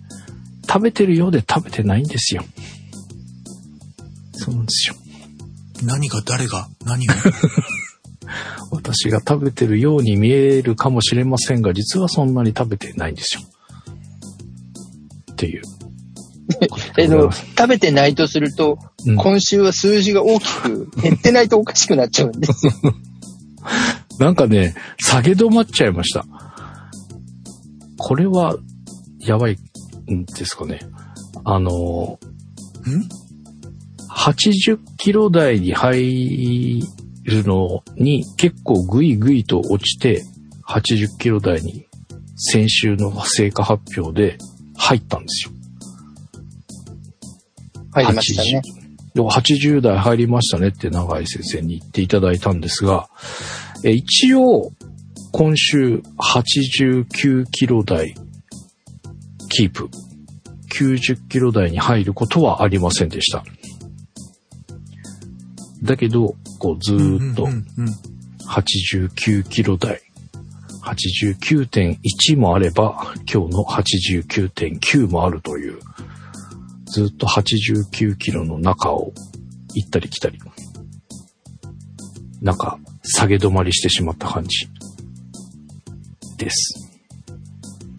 [0.67, 2.43] 食べてるようで食べてないんですよ。
[4.33, 4.95] そうなんですよ。
[5.83, 7.11] 何が誰が何を
[8.71, 13.41] 私が食べてるように見えるかもしれませんが、実はそんなに食べてないんですよ。
[15.33, 15.61] っていう。
[16.97, 22.73] えの、食べてないとすると、うん今週は数字が大きく減ってないとおかしくなっちゃうんですよ。
[24.19, 26.25] なんかね、下げ止まっちゃいました。
[27.97, 28.55] これは、
[29.19, 29.57] やばい
[30.11, 30.79] んですかね。
[31.43, 32.19] あの、ん
[34.09, 36.81] ？80キロ台に入
[37.23, 40.23] るのに結構グイグイと落ちて、
[40.67, 41.87] 80キロ台に
[42.35, 44.37] 先週の成果発表で
[44.75, 45.51] 入ったんですよ。
[47.93, 48.61] 入りましたね。
[48.65, 48.81] 80。
[49.15, 53.09] 80代入りましたねって長井先生に言っていただいたんですが、
[53.83, 54.71] え一応、
[55.31, 58.15] 今週89キロ台
[59.49, 59.89] キープ。
[60.73, 63.43] 90キロ台に入ることはありませんでした。
[65.83, 68.11] だけど、こうずーっとうんうんうん
[68.47, 70.01] 89キロ台。
[70.83, 75.79] 89.1もあれば、今日の89.9もあるという、
[76.87, 79.13] ずっと89キロの中を
[79.73, 80.39] 行ったり来たり。
[82.41, 84.67] なんか、下げ止まりしてしまった感じ。
[86.37, 86.89] です。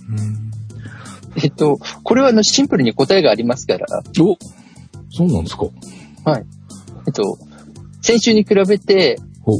[0.09, 0.51] うん。
[1.43, 3.87] えっと、これはあのシンプルに答えがありますから、
[4.21, 4.37] お
[5.11, 5.65] そうなんですか
[7.07, 7.39] えっと、
[8.01, 9.59] 先週に比べて、お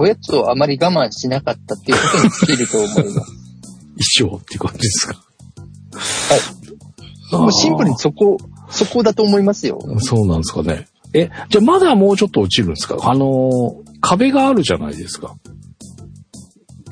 [0.00, 3.32] おやつをあまり我慢しなかったっていうことに尽きると思います。
[3.96, 7.42] 一生っていう感じですかはい。
[7.42, 8.36] もうシンプルにそこ、
[8.70, 9.78] そこだと思いますよ。
[10.00, 10.86] そうなんですかね。
[11.14, 12.96] え、じゃあまだもうちょっと落ちるんですか？
[13.00, 15.36] あのー壁があるじゃないですか。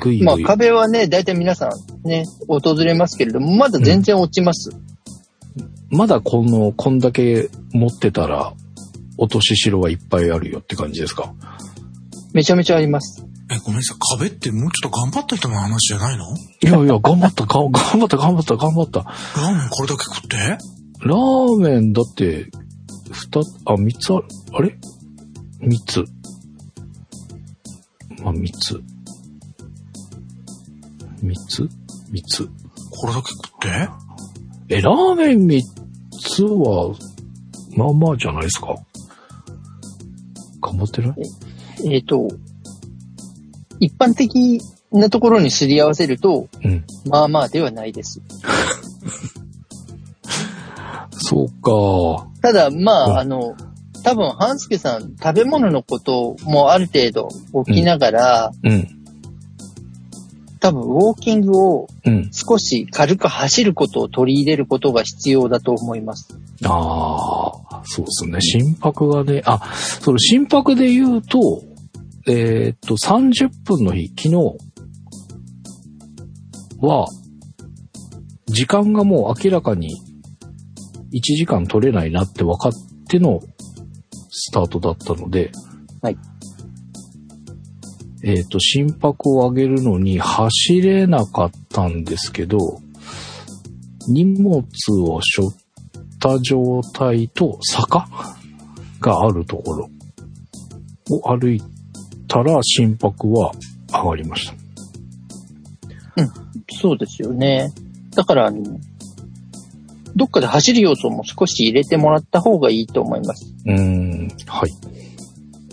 [0.00, 0.26] ぐいぐい。
[0.26, 1.68] まあ壁はね、大体皆さ
[2.04, 4.70] んね、訪れますけれども、まだ全然落ちます。
[5.90, 8.52] まだこの、こんだけ持ってたら、
[9.16, 11.32] 落とし城はいっぱいあるよって感じですか？
[12.32, 13.24] めちゃめちゃあります。
[13.50, 13.98] え、ごめんなさい。
[14.18, 16.24] 壁ってもうちょっと頑張った人の話じゃないの？
[16.34, 19.00] いやいや、頑張った、が 頑張った、頑張った、頑張った。
[19.00, 20.36] ラーメンこれだけ食って？
[20.36, 22.50] ラーメンだって、
[23.12, 24.76] 二つ、あ、三つある、あれ？
[25.60, 26.04] 三つ。
[28.25, 28.83] まあ、三つ。
[31.22, 31.68] 三つ
[32.11, 32.49] 三つ。
[32.91, 34.77] これだけ食って？
[34.77, 35.62] え、ラーメン三
[36.20, 36.95] つは、
[37.77, 38.75] まあまあじゃないですか。
[40.62, 41.14] 頑張ってる？
[41.85, 42.29] えっ、と、
[43.79, 44.61] 一般的
[44.91, 46.85] なところにすり合わせると、うん。
[47.07, 48.22] まあまあではないです。
[51.12, 52.27] そうか。
[52.41, 53.55] ただ、まうんあ、あの、
[54.05, 57.28] 多分、半助さん、食べ物のこともある程度
[57.64, 58.88] 起きながら、うん。
[60.61, 62.30] 多分、ウォーキングをうん。
[62.30, 66.38] 少し軽く走ることを取り入れることが必要だと思います。
[66.64, 68.40] ああ、そうですね。
[68.42, 71.62] 心拍がね、あ、その心拍で言うと、
[72.28, 74.34] えーっと、30分の日、昨日
[76.80, 77.07] は、
[78.46, 79.96] 時間がもう明らかに
[81.14, 82.72] 1時間取れないなって分かっ
[83.09, 83.40] ての
[84.37, 85.53] スタートだったので、
[86.03, 86.18] はい。
[88.24, 92.59] えーっと、心拍を上げるのに走れなかったんですけど、
[94.09, 94.64] 荷物
[95.03, 95.57] を背負っ
[96.18, 98.09] た状態と坂
[99.01, 99.91] があるところ
[101.11, 101.62] を歩い
[102.26, 103.53] たら心拍は
[103.89, 104.55] 上がりました。
[106.80, 107.70] そうですよね。
[108.16, 108.62] だから、あの
[110.16, 113.52] どっかで走る要素も少し入れてもらった方がいいと思います。
[113.66, 114.70] うーん、はい。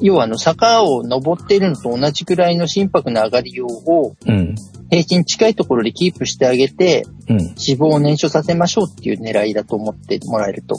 [0.01, 4.55] 要は、あの、坂を登っているのと同じくらいの心拍の上がりようをうん、
[4.89, 10.75] 平均近いところでキープしてあげて、うん、脂肪を燃焼させましょうっていう狙いだと思ってもらえると。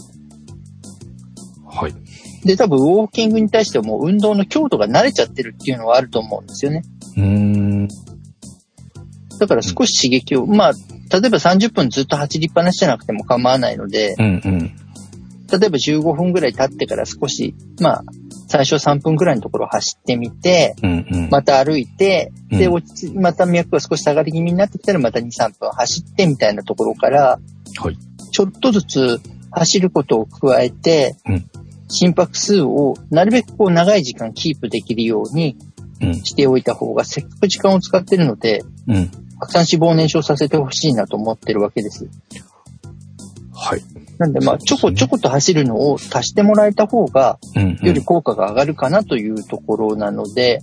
[1.64, 1.94] はい。
[2.44, 6.82] で、多分ウォーキングに対してはもう運動の強度が慣れちゃってるっていうのはあると思うんですよね。
[7.16, 7.88] うーん、
[9.38, 10.72] だから少し刺激を、まあ、
[11.12, 14.58] 例えば30分ずっと走りっぱなしじゃなくても構わないので、うん、うん、
[15.60, 18.04] 例えば15分ぐらい経ってから少し、まあ、
[18.48, 21.28] 最初3分ぐらいのところを走ってみて、うん、うん。
[21.30, 27.38] また歩いて、で、うん落ち着また脈が少し下がり気味になってきたらまた2、3分走ってみたいなところから、
[27.78, 27.98] はい。
[28.30, 31.50] ちょっとずつ走ることを加えて、うん
[31.94, 35.58] 心拍数をなるべくこう長い時間キープできるように
[36.00, 39.10] うん、しておいた方がせっかく時間を使ってるので、うん。
[39.42, 42.08] たくさん脂肪を燃焼させてほしいなと思ってるわけです。
[43.52, 43.82] はい。
[44.18, 47.40] なんでまあ、ちょこちょこと走るのを足してもらえた方が。
[47.82, 50.60] より効果が上がるかなというところなので、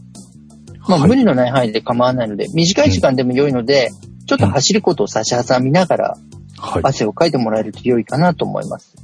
[0.87, 3.89] まあ、はい無理のない範囲で構わないので、短い時間でも良いので、
[4.27, 6.17] ちょっと走ることを差し挟みながら、
[6.57, 6.81] はい。
[6.83, 8.95] 汗をかいてもらえると良いかなと思います。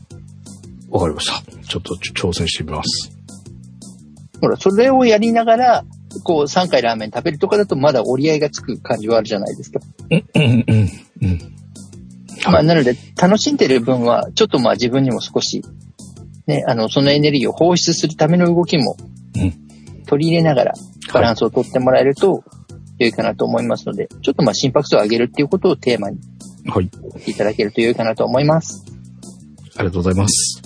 [0.89, 1.51] わかりました。
[1.67, 3.11] ちょっと挑戦してみます。
[4.39, 5.85] ほら、それをやりながら、
[6.23, 9.79] こう、3回ラーメン食べるとかだとまだ折り合いがつく感じはあるじゃないですか。
[10.09, 10.89] うん、うん、うん、
[11.21, 11.55] うん。
[12.51, 15.63] まあ、なので、楽しんでる分は、ちょっとまあ自分にも少し、
[16.47, 18.97] ね、あの、そのエネルギーを放出するための動きも
[19.35, 20.73] うん、取り入れながら、
[21.13, 22.43] バランスをとってもらえると、
[22.97, 26.19] 良いかなと思いますので、ちょっとまあ心拍数を上げるっていうことをテーマに
[26.67, 26.89] はい。
[27.27, 28.85] いただけると良いかなと思います。
[29.75, 30.61] ありがとうございます。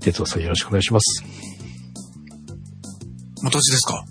[0.00, 1.24] 哲夫さんよろしくお願いします。
[3.44, 4.04] 私ですか？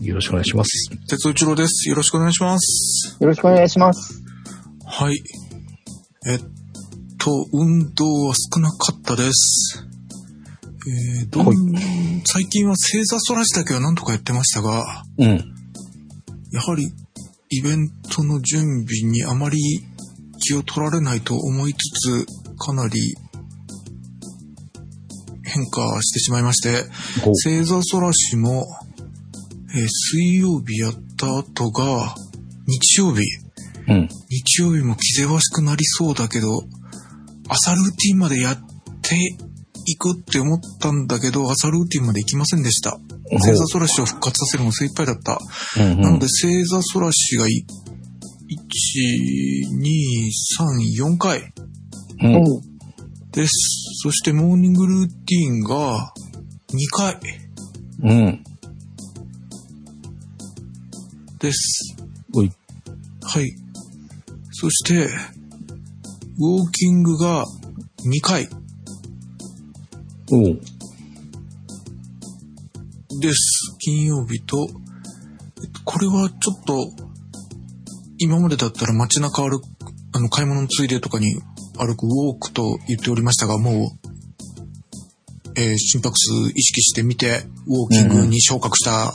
[0.00, 0.90] よろしくお願いします。
[1.08, 1.88] 鉄尾一郎です。
[1.88, 3.16] よろしくお願いします。
[3.20, 4.22] よろしくお願いします。
[4.84, 5.22] はい。
[6.26, 6.38] えっ
[7.18, 9.84] と、運動は少なかったです。
[11.22, 11.52] えー、どん、は
[12.24, 15.26] 最近は正座反らしだけは何とかやってましたが、うん。
[16.52, 16.92] やはり
[17.50, 19.58] イベントの準備にあまり
[20.38, 22.26] 気を取られないと思いつつ、
[22.58, 23.14] かなり
[25.46, 26.84] 変化してしまいまして、
[27.24, 28.66] 星座そらしも、
[29.74, 32.14] えー水曜日やった後が、
[32.66, 33.22] 日曜日。
[33.88, 34.08] うん。
[34.28, 36.62] 日曜日も気ぜわしくなりそうだけど、
[37.48, 38.58] 朝ルーティンまでやっ
[39.02, 39.16] て
[39.86, 42.98] いくって思ったんだけど、朝ルーティンまで行きませんでした。
[43.30, 45.38] 星座そらしを復活させるのが精一杯だった。
[45.78, 46.00] うんうん。
[46.00, 47.64] なので、星座そらしがい、
[48.48, 49.84] 1、2、
[50.58, 51.52] 3、4回
[52.22, 52.44] うん。
[53.30, 53.52] です。
[53.98, 56.12] そして、モーニングルーティンが
[56.68, 57.18] 2回
[58.02, 58.44] うん。
[61.38, 61.96] です。
[62.34, 62.52] おい。
[63.22, 63.50] はい。
[64.52, 65.08] そして、
[66.38, 67.46] ウォーキングが
[68.04, 68.48] 2回
[70.30, 70.60] おう。
[73.20, 73.76] です。
[73.78, 74.68] 金曜日と
[75.86, 76.92] これはちょっと、
[78.18, 79.64] 今までだったら街中歩く、
[80.12, 81.40] あの、買い物のついでとかに
[81.76, 84.08] 歩くウォークと言っておりましたが、もう、
[85.56, 89.12] えー心拍数意識してみて、ウォーキングに昇格した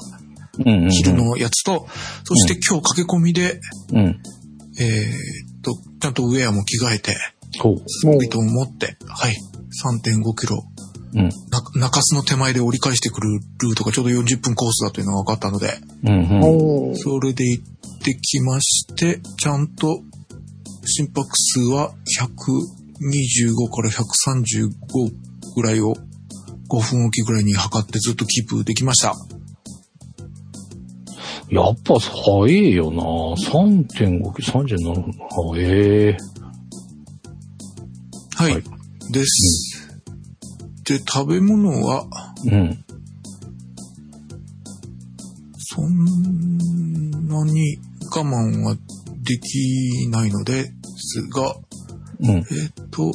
[0.60, 0.92] うんうんうん。
[0.92, 1.88] 昼のやつと、
[2.24, 3.60] そして今日駆け込みで、
[3.94, 4.22] うん。
[4.80, 7.16] えーっと、ちゃんとウェアも着替えて。
[7.52, 9.36] スピートも持って、はい、
[9.84, 10.64] 3.5キロ、
[11.14, 11.30] うん。
[11.76, 16.96] な中洲の手前で折り返してくるルートがちょうど40分コースだというのが分かったので、うんうん。
[16.96, 20.02] それで行ってきまして、ちゃんと
[20.92, 25.96] 心拍数は125から135ぐらいを
[26.70, 29.16] 5分おきぐらいに測ってずっとキープできました。
[31.50, 35.14] やっぱ早いよな3.5、37分。
[35.30, 36.18] 早え
[38.36, 38.54] はい。
[38.54, 38.82] はい
[39.12, 40.02] です。
[40.86, 42.06] で、食べ物は、
[42.46, 42.86] うん。
[45.58, 47.78] そんなに
[48.14, 48.76] 我慢は
[49.22, 51.56] できないのですが、
[52.22, 52.30] うん。
[52.30, 52.44] えっ、
[52.92, 53.12] と、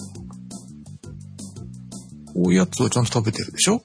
[2.34, 3.82] おやつはちゃんと食べてるでしょ？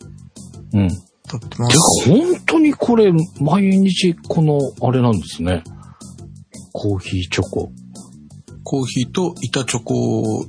[0.74, 0.90] うん。
[0.90, 2.10] 食べてまてか、す。
[2.10, 5.64] 本当にこれ、毎日この、あれなんですね。
[6.74, 7.72] コーヒーチョコ。
[8.64, 10.46] コーヒーと板チョコ1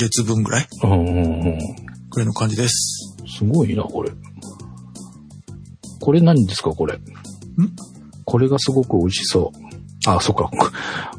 [0.00, 0.68] 列分ぐらい？
[0.82, 1.58] うんうんうん。
[2.10, 3.16] ぐらいの感じです。
[3.38, 4.10] すごいな、これ。
[6.00, 6.94] これ何ですか、これ？
[6.94, 7.00] ん？
[8.24, 10.08] これがすごく美味しそう。
[10.08, 10.50] あ、そっか。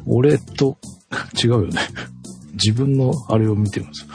[0.06, 0.78] 俺と、
[1.42, 1.80] 違うよね。
[2.52, 4.06] 自分のあれを見てます。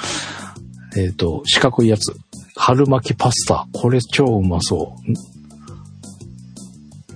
[0.98, 2.14] えっ、と、四角いやつ。
[2.56, 3.68] 春巻きパスタ。
[3.74, 5.12] これ超うまそう。
[5.12, 5.16] ん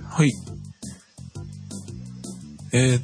[0.08, 0.32] はい。
[2.72, 3.02] えーっ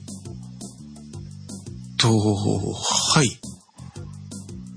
[1.99, 3.29] と、はい。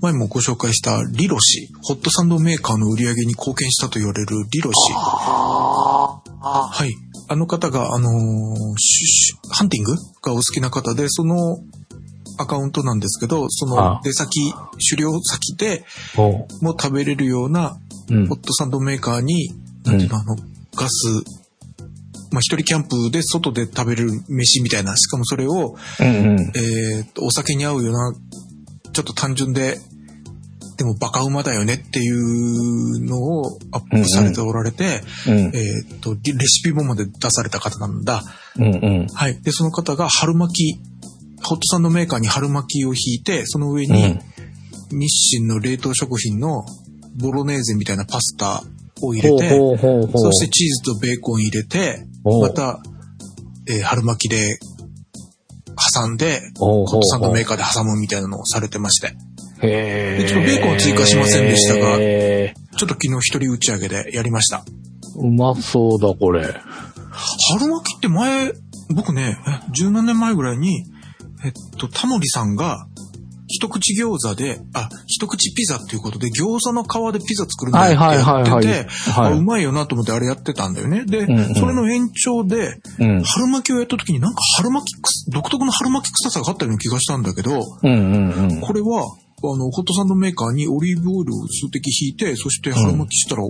[0.02, 4.92] 前もご紹介したリロシ、ホットサンドメーカーの売り上げに貢献したと言われるリロシ。
[4.92, 6.92] はい。
[7.28, 8.12] あの方が、あのー
[8.78, 11.58] シュシュハンティングがお好きな方で、その
[12.38, 14.52] アカウントなんですけど、そあの出先、
[14.90, 15.84] 狩猟先で
[16.16, 17.78] おも食べれるような
[18.10, 18.40] うんホッ。
[18.40, 19.50] トサンドメーカーに、
[19.84, 20.36] なんていうの、あの、
[20.74, 21.24] ガス、
[22.30, 26.40] まあ、一人キャンプで外で食べれる飯みたいな、しかもそれを、うんうん。
[26.54, 28.12] えーっと、お酒に合うような、
[28.92, 29.78] ちょっと単純で、
[30.76, 38.22] でもバカうまだよねっていうのをアップされておられて、うんえーっと、リレシピ本まで出された方なんだ。
[38.56, 38.68] うんう
[39.04, 39.06] ん。
[39.06, 39.40] はい。
[39.40, 40.80] で、その方が春巻き、
[41.46, 44.20] ホットサンドメーカーに春巻きを引いて、その上うにん。
[44.90, 46.64] 日清の冷凍食品の
[47.20, 48.62] ボロネーゼみたいなパスタ
[49.02, 49.48] を入れて。
[49.50, 52.80] そしてチーズとベーコン入れて、また、
[53.68, 54.58] えー春巻きで
[55.94, 59.18] 挟んで、ホットサンドメーカーで挟むみたいなのをされてまして、ちょっ
[59.60, 64.64] とベーコンは追加しませんでしたがへちょっと昨日一人打ち上げでやりました。
[65.16, 66.42] ーうまそうだ、これ。
[66.42, 68.52] 春巻きって前、
[68.94, 70.84] 僕ね、え十何年前ぐらいに、
[71.46, 72.86] えっと、タモリさんが、
[73.48, 78.88] 一口餃子で、あ、一口ピザっていうことで、餃子の皮でピザ作るんだよってやってて、
[79.36, 81.04] うまいよなと思ってあれやってたんだよね。
[81.04, 83.22] で、うんうんそれの延長で、うん。
[83.22, 88.60] 春巻きをやった時になんか春巻き独特の春巻き臭さがあったような気がしたんだけど、うんうんうん。
[88.60, 93.42] これは、あの、ホットサンドメーカーにオリーブオイルを数滴引いて、そして春巻きしたら、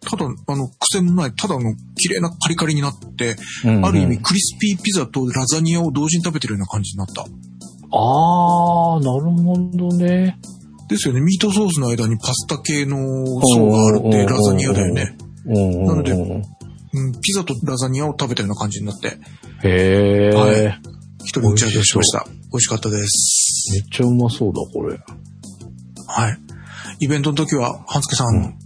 [0.00, 7.22] ただ、あの、癖のない、ただの綺麗なカリカリになって、うんうんある意味クリスピーピザとラザニアを同時に食べてるような感じになった。
[7.22, 10.38] あー、なるほどね。
[10.88, 11.20] ですよね。
[11.20, 15.16] ミートソースの間にパスタ系の層があるってラザニアだよね。
[15.46, 19.18] なのでうん、ピザとラザニアを食べたような感じになって、
[19.64, 20.36] へー。
[20.36, 22.24] はい一人打ち上げをしました。
[22.26, 23.72] 美味しかったです。
[23.72, 24.98] めっちゃうまそうだ、これ。
[26.06, 26.38] はい。
[27.00, 28.58] イベントの時は、半助さん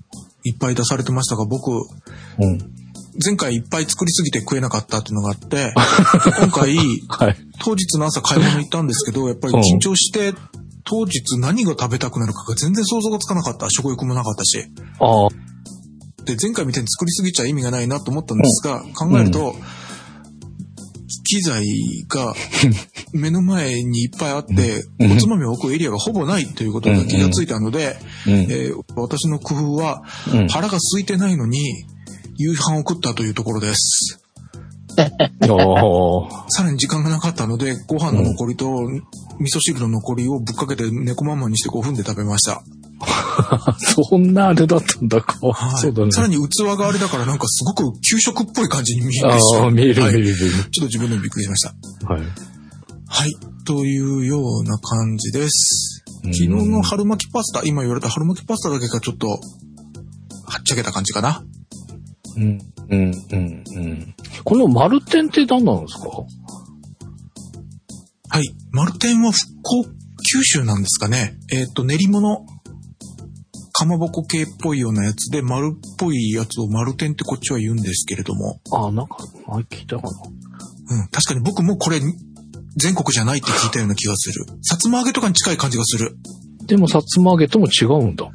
[0.49, 2.59] いっぱい出されてましたが、僕、うん。
[3.25, 5.75] 前回いっぱい作りすぎて食えなかったっていうのがあって、
[6.41, 6.77] 今回、
[7.09, 7.37] はい。
[7.61, 10.35] 当日の朝買い物行ったんですけど、やっぱり緊張して、
[10.85, 13.69] 当日何が食べたくなるかが全然想像がつかなかった。
[13.71, 14.65] 食欲もなかったし。
[16.25, 19.55] で、前回みたいに作りすぎちゃ意味がないなと思ったんですが、考えると、
[21.25, 21.65] 機材
[22.09, 22.35] が
[23.13, 27.97] 目の前にいっぱいあって、うんおつまみを置くエリアがほぼないということが気がついたので、
[28.27, 28.33] うん。
[28.33, 30.03] えー私の工夫は
[30.33, 31.85] うん腹が空いてないのに
[32.37, 34.21] 夕飯を食ったというところです。
[36.49, 38.67] さらに時間がなかったので、ご飯の残りと
[39.39, 42.63] 味噌汁の残りをぶっかけて猫まんまにして5分で食べました。
[43.79, 45.39] そんなあれだったんだか。
[45.47, 46.11] はいそうだね。
[46.13, 49.33] さらに器があれだからなんかすごく給食っぽい感じに見える。
[49.33, 51.75] ああ、見えるはい見える見ちょっと自分でもびっくりしました。
[52.13, 52.23] はい。
[53.07, 53.33] はい。
[53.65, 56.05] というような感じです。
[56.25, 59.39] 昨日の春巻きパスタ、今言われた春巻きパスタだけがちょっと、は
[60.59, 61.45] っちゃけた感じかな。
[62.37, 62.59] うん、
[62.91, 64.15] うん、うん、うん。
[64.45, 66.09] この丸天って何なんですか？
[68.31, 68.43] はい。
[68.73, 69.85] 丸天は復興
[70.31, 71.39] 九州なんですかね。
[71.51, 72.45] えっ、と、練り物、
[73.79, 78.61] かまぼこ系っぽいようなやつで、丸っぽいやつを丸天ってこっちは言うんですけれども。
[78.73, 80.09] ああ、なんか、前聞いたかな。
[80.11, 81.09] うん。
[81.09, 82.01] 確かに僕もこれ、
[82.77, 84.47] 全国じゃないって聞いたような気がする。
[84.63, 86.17] さつま揚げとかに近い感じがする。
[86.67, 88.27] でも、さつま揚げとも違うんだ。
[88.27, 88.33] うん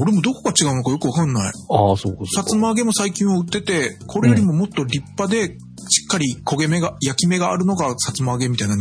[0.00, 1.52] 俺もどこが違うのかよくわかんない。
[1.68, 2.24] ああ、そうか。
[2.34, 5.58] さつま揚げも最近は売ってて、これよりももっと立派で、
[5.90, 8.80] しっかり焦げ目が、焼き目があるのがさつま揚げみたいな認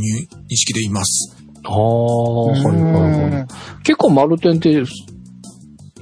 [0.55, 1.35] 識でいます。
[1.65, 3.47] ああ、はいはいはい。
[3.83, 4.83] 結構丸天って、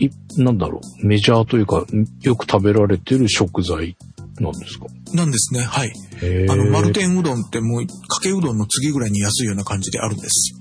[0.06, 1.86] い、なんだろう、メジャーというか、
[2.22, 3.95] よく食べられてる食材
[4.39, 4.86] なんですか？
[5.14, 5.62] なんですね。
[5.62, 5.93] はい。
[6.22, 7.10] へあの、丸天。
[7.10, 10.56] 天うどんってもう、かけうどんの次ぐらいに安いような感じであるんです。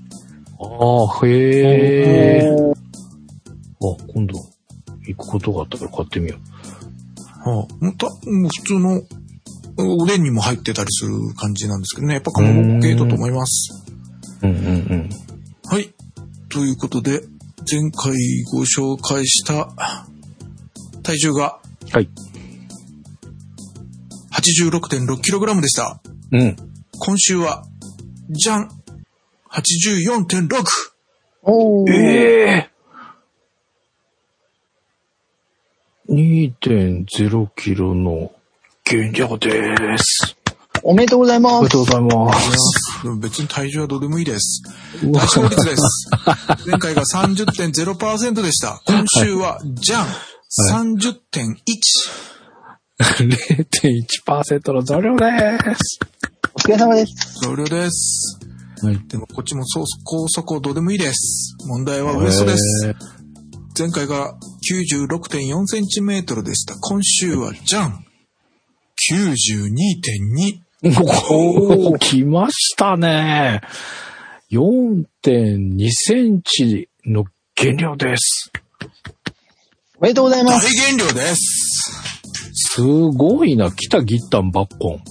[0.59, 0.65] あ
[1.21, 2.49] あ、へえ。
[2.49, 4.37] あ、今度、
[5.07, 6.37] 行くことがあったから買ってみよ
[7.43, 9.01] はあ、もうたもう普通の、
[9.77, 12.15] おでんにも入ってたりする感じなんですけどね。
[12.15, 13.83] やっぱかまぼこ系だと思います。
[14.43, 14.47] う。
[14.47, 15.09] うんうんうん。
[15.65, 15.89] はい。
[16.49, 17.23] ということで、
[17.69, 18.13] 前回
[18.51, 19.69] ご紹介した
[21.03, 21.59] 体重が
[21.91, 22.09] はい。
[24.33, 26.01] 86.6kg でした。
[26.31, 26.55] うん。
[26.99, 27.65] 今週は、
[28.29, 28.69] じゃん
[29.51, 30.63] !84.6!
[31.43, 31.91] おー。
[31.91, 32.71] ええ
[36.09, 38.31] 2.0キロの
[38.85, 39.49] 減量で
[39.97, 40.40] す。
[40.83, 41.59] おめでとうございま。
[41.59, 43.03] おめですとうございます。
[43.03, 44.63] でも別に体重はどうでもいいです。
[45.01, 46.09] 体脂肪率です。
[46.67, 48.81] 前回が30.0%でした。
[48.85, 50.07] 今週は、じゃん
[50.71, 51.55] !30.1!
[53.01, 55.25] 0.1%の増量で
[55.75, 55.99] す。
[56.53, 57.39] お疲れ様です。
[57.41, 58.39] 増量です。
[58.83, 58.99] はい。
[59.07, 61.55] でもこっちもそう、高速どうでもいいです。
[61.67, 62.95] 問題はウエストです。
[63.77, 64.35] 前回が
[64.69, 66.75] 96.4センチメートルでした。
[66.75, 68.05] 今週は、じゃん
[69.11, 70.70] !92.2!
[70.83, 73.61] おー、来ましたね。
[74.51, 77.25] 4.2センチの
[77.55, 78.51] 減量です。
[79.99, 80.73] おめでとうござい大ます。
[80.73, 81.37] 減量です。
[82.73, 83.71] すごいな。
[83.71, 85.03] 来たギッタンバッコン。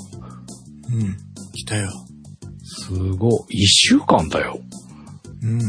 [0.92, 1.16] うん。
[1.52, 1.88] 来たよ。
[2.64, 3.58] すごい。
[3.62, 4.60] 一週間だよ。
[5.42, 5.60] うん。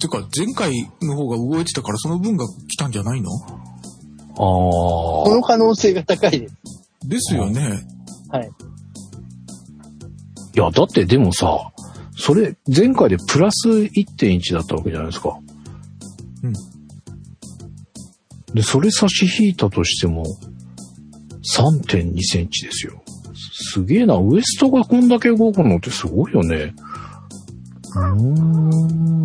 [0.00, 0.72] てか、前回
[1.02, 3.30] の方が動いてたからその分が来たんじゃないの？
[3.34, 6.54] あこの可能性が高いです。
[7.06, 7.86] ですよね。
[8.30, 8.50] はい。
[10.54, 11.72] いや、だってでもさ、
[12.16, 15.38] それ、前回でプラス1.1だったわけじゃないですか。
[16.42, 16.52] うん。
[18.54, 20.24] で、それ差し引いたとしても、
[21.54, 23.02] 3.2センチですよ。
[23.34, 24.16] すげえな。
[24.16, 26.74] ウエストがこんだけ動くのってすごいよね。
[27.94, 29.22] うーん。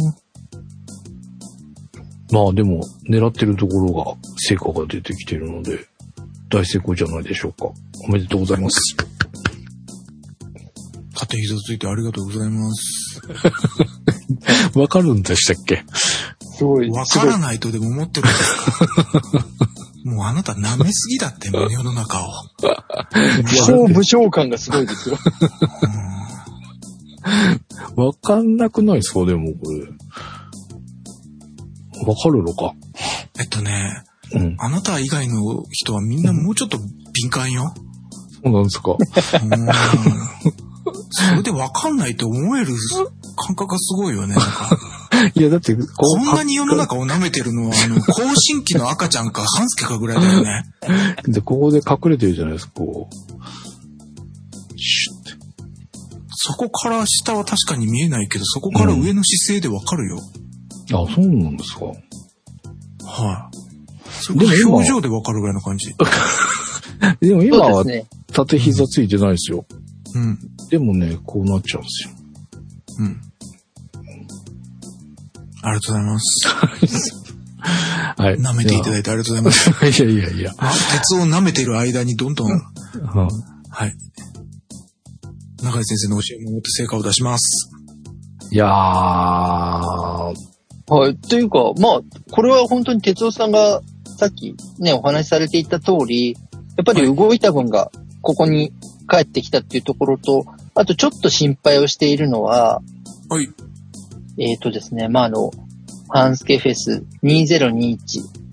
[2.32, 5.91] まあでも、狙ってるところが、成果が出てきているので、
[6.52, 7.72] 大成功じゃないでしょうか。
[8.08, 8.96] おめでとうございます。
[11.16, 13.22] 縦膝ついてありがとうございます。
[14.78, 15.84] わかるんでしたっけ？
[16.58, 16.90] すごい。
[16.90, 19.46] わからないとでも思ってるんですか
[20.04, 22.28] もうあなた舐めすぎだって、世の中を。
[23.44, 25.18] 武将武将感がすごいですよ。
[27.96, 29.26] わかんなくないですか？
[29.26, 29.82] でもこれ。
[32.08, 32.74] わかるのか？
[33.40, 34.04] えっとね、
[34.34, 34.56] うん。
[34.60, 36.78] あなた以外の人はみんなもうちょっと
[37.14, 37.74] 敏感よ。
[38.44, 38.98] そうなんですか。
[39.44, 40.62] うん
[41.12, 42.74] それでわかんないと思える
[43.36, 44.36] 感覚がすごいよね。
[45.36, 50.64] いや、だって、ここんなに世の中を舐めてるのは、あの、 更新期の赤ちゃんか、半助かぐらいだよね。
[51.28, 54.80] で、ここで隠れてるじゃないですか、こう。
[54.80, 55.46] シュッて。
[56.34, 60.18] そこから下は確かに見えないけど、そこから上の姿勢でわかるよ。
[60.94, 61.86] あ、そうなんですか。
[61.86, 63.61] はい。
[64.22, 65.94] そでも表情でわかるぐらいの感じ。
[67.20, 67.84] でも今は。
[68.32, 69.66] 縦膝ついてないですよ。
[70.16, 70.40] うん。
[70.70, 72.12] でもね、こうなっちゃうんですよ。
[73.00, 73.22] うん。
[75.64, 76.48] ありがとうございます。
[78.18, 78.36] はい。
[78.38, 79.70] 舐めていただいてありがとうございます。
[80.04, 80.52] いやいやいや。
[80.58, 82.60] あ鉄を舐めてる間にどんどん、うん
[83.70, 83.94] はい。
[85.64, 87.70] 中井先生の教えを守って成果を出します。
[88.52, 90.34] いやー、は
[91.10, 91.18] い。
[91.18, 92.02] というか、まあ、
[92.32, 93.82] これは本当に哲夫さんが
[94.22, 96.34] さっきね、お話しされていた通り、
[96.78, 97.92] やっぱり動いた分が
[98.22, 98.72] ここに
[99.10, 100.46] 帰ってきたっていうところと、
[100.76, 102.84] あとちょっと心配をしているのは、
[103.30, 103.50] はい。
[104.38, 105.50] えっ、とですね、まあ、あの、
[106.10, 107.98] ハンスケフェス2021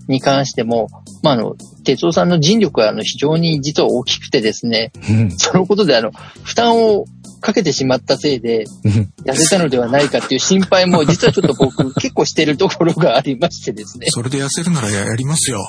[0.07, 0.87] に関しても、
[1.21, 6.09] まあ、あの、哲夫さんの尽力はあの非常に実は大きくてですね、うんそのことであの、
[6.43, 7.05] 負担を
[7.41, 14.07] かけてしまったせいで、うん痩せたのではないかっていう心配も実はちょっと僕結構してるところがありましてですね。
[14.11, 15.59] それで痩せるならややりますよ。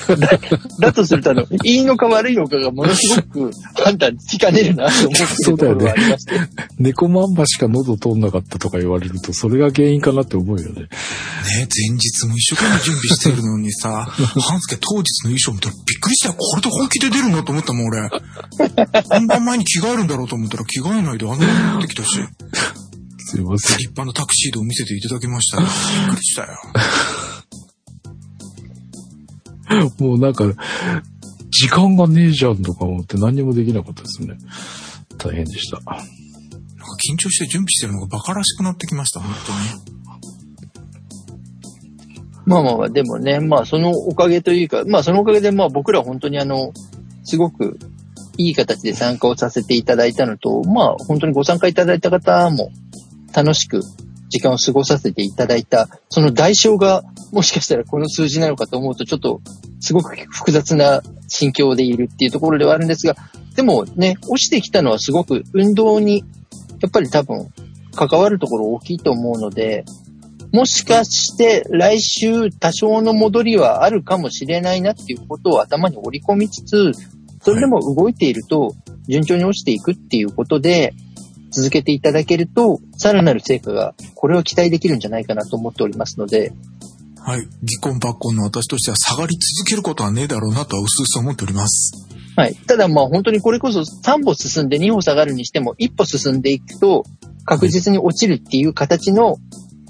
[0.80, 6.40] だとするとあの、いいのか悪いのかがものすごく判断つきかねるなと思ってるところがありまして。
[6.78, 10.82] 猫マンバしか喉通んなかったとか言われると、それが原因かなって思うよね。
[10.82, 10.88] ね
[11.50, 16.34] 前日も一生懸命準備してるのにさ、半助当日の衣装見たらびっくりしたよ。
[16.38, 17.42] これで本気で出るの？
[17.42, 18.08] と思ったもん、俺。
[19.10, 22.18] 本番前に着替えるんだろうと思ったら着替えないであんなに持ってきたし、
[23.18, 23.78] すいません。
[23.78, 25.62] 立派なタクシードを見せていただきましたよ。
[25.62, 26.48] びっくりしたよ。
[29.98, 30.44] もうなんか、
[31.50, 34.36] 時間がねえじゃんとか思って何にもできなかったですね。
[35.18, 35.78] 大変でした。
[35.78, 36.02] なんか
[37.10, 39.96] 緊張して準備してるのが馬鹿らしくなってきました、本当に。
[42.44, 46.72] まあまあまあ、でもね、まあそのおかげというか、まあそのおかげでまあ僕ら本当にあの、
[47.24, 47.78] すごく
[48.38, 52.70] いい形で参加をさせていただいたのと、まあ本当にご参加いただいた方も
[53.34, 53.80] 楽しく
[54.28, 59.40] 時間を過ごさせていただいた、その代償がもしかしたらこの数字なのかと思うとちょっと
[59.80, 63.16] すごく複雑な心境でいるっていうところではあるんですが、
[63.54, 66.24] でもね、落ちてきたのはすごく運動に
[66.80, 67.48] やっぱり多分
[67.94, 69.84] 関わるところ大きいと思うので、
[70.52, 76.92] もしかして来週多少の戻りはあるかもしれないなっていうことを頭に織り込みつつ、
[77.46, 78.74] それでも動いていると
[79.06, 80.94] 順調に落ちていくっていうことで
[81.52, 86.52] 続けていただけると、さらなる成果が、これは期待できるんじゃないかなと思っておりますので、
[87.18, 87.48] はい。
[87.62, 92.06] 議婚抜婚の私としては下がり続けることはねえだろうなとは薄々思っております。
[92.36, 92.56] はい。
[92.56, 97.04] ただまあ本当にこれこそ3歩進んで2歩下がるにしても1歩進んでいくと
[97.44, 99.36] 確実に落ちるっていう形の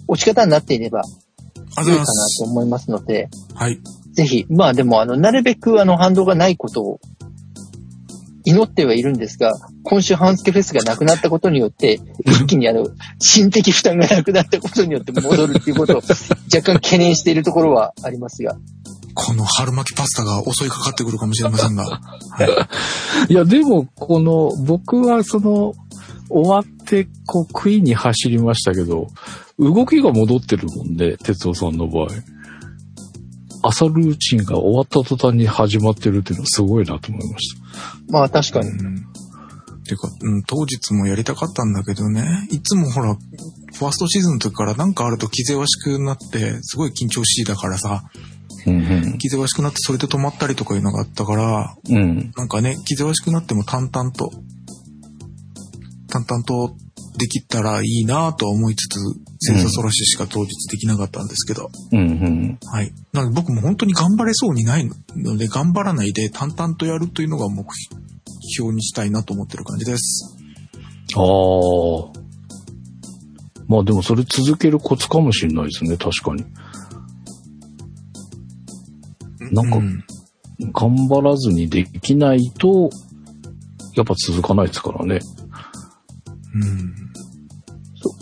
[0.08, 1.02] 落ち方になっていればい
[1.62, 2.44] いかなす。
[2.44, 3.80] と思いますので、はい。
[4.12, 7.00] ぜひ、まあでも、あの、なるべくあの反動がないことを
[8.46, 12.86] 祈ってはいるんですが、今週半助フェスがなくなったことによって、一気にあの、
[13.18, 15.96] 心的負担がなくなったことによって戻るっていうことを
[16.54, 18.56] 若干懸念しているところはありますが。
[19.14, 21.84] この春巻きパスタが襲いかかってくるかもしれませんが。
[21.84, 21.98] は
[23.28, 23.32] い。
[23.32, 25.74] いや、でも、この、僕はその、
[26.28, 29.08] 終わって、こう、食いに走りましたけど、
[29.58, 32.08] 動きが戻ってるもんで、哲夫さんの場合。
[33.62, 37.62] 朝ルーチンが終わった途端に始まってるっていうのはすごいなと思いました。
[38.10, 38.70] まあ確かに。
[38.70, 39.06] うん。
[39.86, 48.04] ていうか、うん、当日もやりたかったんだけどね、いつもほら、ファーストシーズンの時からなんかあると気ぜわしくなって、すごい緊張しいだからさ、
[48.66, 51.96] うん気ぜわしくなってそれで止まったりとかいうのがあったから、うん。
[51.96, 52.32] うん。
[52.36, 54.30] なんかね、気ぜわしくなっても淡々と、
[56.08, 56.76] 淡々と
[57.16, 58.98] できたらいいなとは思いつつ、
[59.52, 62.58] 星座そらししか当日できなかったんですけど、うんうん。
[62.70, 62.92] はい。
[63.12, 67.66] なので僕も本当に頑張れそうにないので、頑張らないで淡々とやるというのが目
[68.54, 70.36] 標にしたいなと思ってる感じです。
[71.14, 71.22] ああ。
[73.68, 76.44] まあでもそれ続けるコツかもしれないですね、確かに。
[79.52, 80.04] なんかうん
[80.72, 82.90] 頑張らずにできないと、
[83.94, 85.20] やっぱ続かないですからね。
[86.54, 87.05] うん。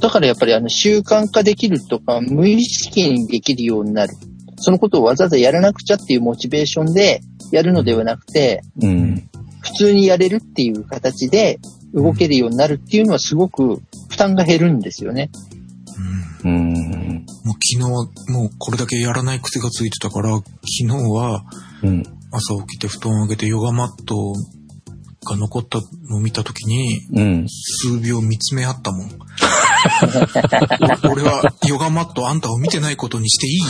[0.00, 4.14] だからやっぱりあの習慣化できるとか、無意識にできるようになる。
[4.56, 7.20] そのことをわざわざやらなくちゃっていうモチベーションで
[7.50, 9.28] やるのではなくて、うん。
[9.60, 11.58] 普通にやれるっていう形で
[11.94, 15.30] 動けるようになるっていうのはすごく負担が減るんですよね。
[16.44, 17.26] うんうん。
[17.44, 20.44] もう昨日、もうこれだけやらない癖がついてたから、昨
[20.86, 21.44] 日は
[21.82, 22.02] うん。
[22.32, 24.34] 朝起きて布団を上げてヨガマット
[25.24, 25.78] が残った
[26.10, 27.46] のを見たときに、うん。
[27.48, 29.10] 数秒見つめ合ったもん。
[31.04, 33.60] お 俺はヨガマットあんたを見てないことにしていい？
[33.60, 33.66] も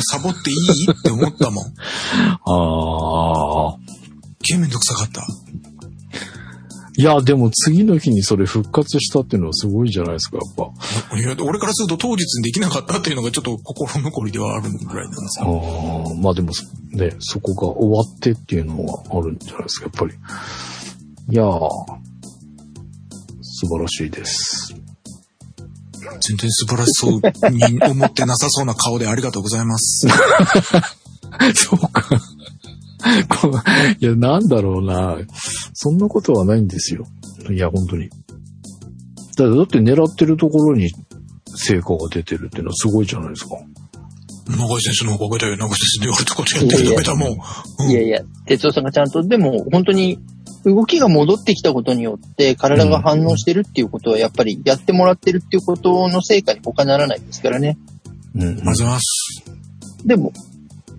[0.00, 0.90] うサボっていい？
[0.90, 1.64] って思ったもん。
[2.44, 3.78] ああ。
[4.42, 5.26] けめんどくさかった。
[6.98, 10.72] いや、でも次の日にそれ復活したっていうのはすごいじゃないですか、やっ
[11.10, 11.18] ぱ。
[11.18, 16.06] いや俺からすると当日にできなかったっていうのがちょっと心残りではあるぐらいなんですよ。
[16.08, 16.52] ああ、まあでも
[16.92, 20.14] ね、そこが終わってっていうのはあるんじゃないですか、やっぱり。
[21.28, 21.68] いやー、
[23.42, 24.65] 素晴らしいです。
[26.20, 30.08] 全然素晴らしそうに思ってなさそうな顔でありがとうございます。
[31.54, 32.20] そうか。
[34.00, 35.18] いや、なんだろうな。
[35.74, 37.06] そんなことはないんですよ。
[37.50, 38.08] いや、本当に。
[39.36, 40.90] だだって狙ってるところに
[41.54, 43.56] 成果が出てるっていうのはすごいじゃないですか。
[44.48, 45.56] 長井先生のおかげだよ。
[45.56, 47.38] 長井先生で俺とこっちやってるだけだもん。
[47.80, 50.18] うんいやいや、哲夫さんがちゃんと、でも本当に
[50.66, 57.78] 動きが戻ってきたことによって体が反応してるっていうことはやっぱりやってもらってるっていうことの成果に他ならないですからね。
[58.34, 59.44] うん、ありがとうございます。
[60.04, 60.32] でも、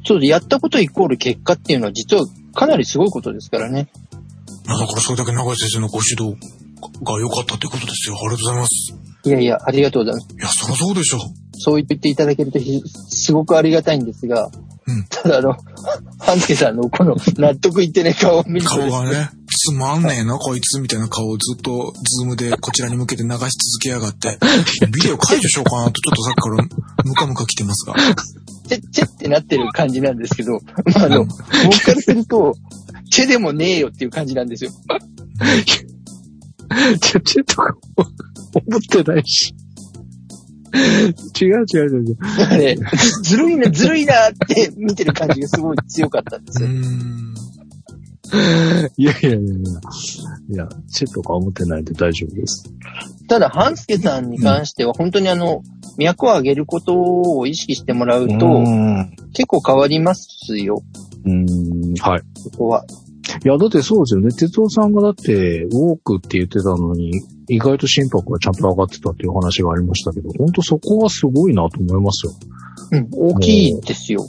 [0.06, 0.32] そうです。
[0.32, 3.90] やったことイコール結果っていうのは実はかなりすごいことですからね。
[4.66, 6.38] まあだからそれだけ長井先生のご指導
[7.04, 8.16] が良かったってことですよ。
[8.18, 8.96] ありがとうございます。
[9.26, 10.34] いやいや、ありがとうございます。
[10.34, 11.20] いや、そりゃそうでしょ。
[11.60, 14.50] そう言っていただけるとひすごくありがたいんですが、
[14.88, 15.56] うんただあの、
[16.20, 19.30] 半助さんのこの納得いってね顔を見ると顔がね、
[19.68, 23.50] つまんねえな、こいつみたいな顔をずっとズームでこちらに向けて流し続
[23.82, 24.38] けやがって、
[24.88, 26.56] ビデオ解除しようかなとちょっとさっきから
[27.04, 27.96] ムカムカ来てますが。
[28.70, 30.54] チェッチェってなってる感じなんですけど、
[30.96, 32.54] まあ、あの、うん僕からすると、
[33.12, 34.72] チェでもねえよっていう感じなんですよ。
[37.02, 37.74] ちょ、ちょっとか
[38.54, 39.54] 思ってないし。
[41.42, 42.18] 違う違う違う違う。
[42.38, 42.78] だからね、
[43.24, 46.70] ずるいな、ずるいなって見てる感じがすごい強かったんですよ。
[48.36, 48.92] ん。
[48.98, 49.46] いやいやいやいや。
[50.50, 52.70] いや、チェとか思ってないんで大丈夫です。
[53.28, 55.62] ただ、半助さんに関しては、本当にあの、
[55.98, 59.16] 脈を上げることを意識してもらうと、ん。
[59.34, 60.82] 結構変わりますよ、
[61.26, 61.46] うん。
[62.00, 62.22] はい。
[62.44, 62.86] ここは。
[63.44, 64.32] いや、だってそうですよね。
[64.32, 72.34] 哲夫さんがだって、ウォークって言ってたのに、意外と心拍がちゃんと上がってたっていう話がありましたけど、本当そこはすごいなと思いますよ。
[72.92, 74.26] うん、大きいですよ。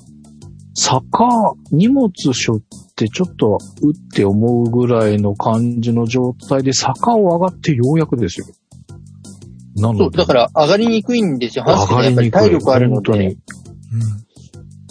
[0.75, 2.63] 坂、荷物背負っ
[2.99, 8.47] てちょっと、うって思うぐらいの感じの状態で坂を上がってようやくですよ。
[9.77, 11.65] なそう、だから上がりにくいんですよ。
[11.65, 12.67] 半上助さんやっぱりがりにくい。
[12.67, 13.27] 体力あるの本当にで。
[13.27, 13.39] うん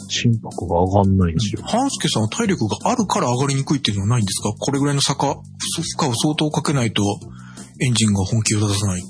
[0.10, 1.62] 心拍が上がんないんですよ。
[1.66, 4.54] 半助さんは体力があるから上がりにくいっていうのはないんですか？
[4.58, 5.42] これぐらいの坂、負
[6.02, 7.04] 荷を相当かけないと
[7.82, 9.04] エンジンが本気を出さない。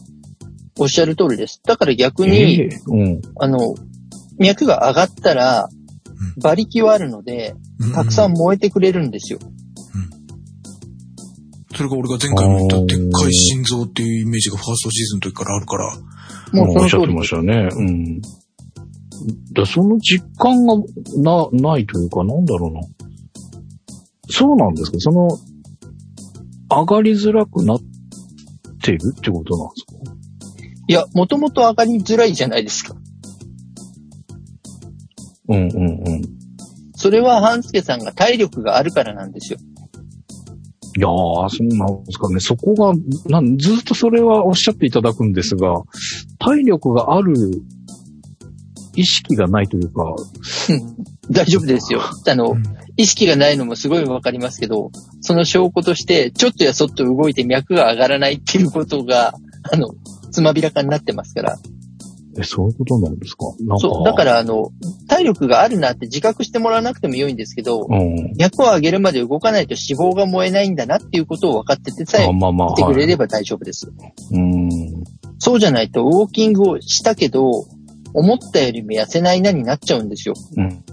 [0.80, 1.62] おっしゃる通りです。
[1.64, 3.22] だから逆に、ええうん。
[3.39, 3.76] あの、
[4.39, 5.76] 脈が上がったらうん、
[6.38, 7.55] 馬力はあるので、
[7.93, 9.39] たくさん燃えてくれるんですよ。
[11.76, 15.95] それが俺が前回も言ったでっかい心臓っていうイメージがファーストシーズンの時からあるから、
[16.53, 17.07] もうおっしゃって。
[17.07, 17.70] ましたね。
[17.72, 18.22] うん。
[19.53, 20.76] だその実感が
[21.18, 22.82] な、ないというか、なんだろうな。
[24.30, 24.99] そうなんですか？
[24.99, 25.38] その、
[26.70, 27.80] 上がりづらくなっ
[28.84, 30.13] てるってことなんですか？
[30.88, 32.95] いや、もともと上がりづらいじゃないですか。
[35.48, 36.22] うんうんうん。
[36.95, 39.60] それは半助さんが体力があるからなんですよ。
[40.98, 42.39] いやー、そうなんですかね。
[42.39, 42.93] そこが、
[43.30, 45.84] なんずっとそれはおっしゃっていただくんですが、
[46.39, 47.36] 体力がある
[48.95, 50.04] 意識がないというか、
[50.70, 50.98] うん
[51.30, 52.02] 大丈夫ですよ。
[52.02, 52.64] あの、うん
[53.00, 54.89] 意識がないのもすごいわかりますけど、
[55.22, 59.36] その証拠として、ちょっとやそっと動いて脈が上がらないっていうことが、
[59.72, 59.89] あの、
[60.32, 61.60] つまびらかになってますから。
[62.40, 63.46] え、そういうことなんですか？
[63.80, 64.06] そう。
[64.06, 64.70] だから、あの、
[65.08, 68.34] 体力があるなって自覚してもらわなくても良いんですけど、うん。
[68.38, 72.40] 脈を上げるまで動かないと脂肪が燃えないんだなっていうことを分かっててさえ見
[72.76, 73.08] てくれはい。
[73.08, 73.92] れば大丈夫です。
[74.32, 75.04] うん。
[75.40, 77.50] そうじゃないと、ウォーキングをしたけど、
[78.14, 80.36] 思ったよりも痩せないなになっちゃうんですよ。
[80.56, 80.84] うん。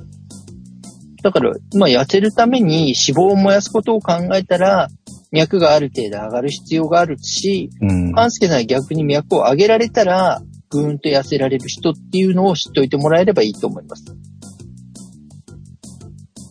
[1.23, 4.89] だから、まあ、痩せるために脂肪を燃やすことを考えたら、
[5.33, 8.13] 脈がある程度上がる必要があるし、うん。
[8.13, 14.05] 半助さんは逆に脈を上げられたら、ぐーんと痩せられる人っていうのを知っておいてもらえればいいと思います。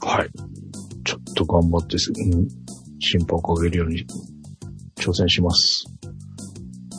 [0.02, 0.30] はい。
[1.04, 2.48] ちょっと頑張ってす、うん、
[3.00, 4.06] 心拍上げるように
[4.96, 5.86] 挑戦します。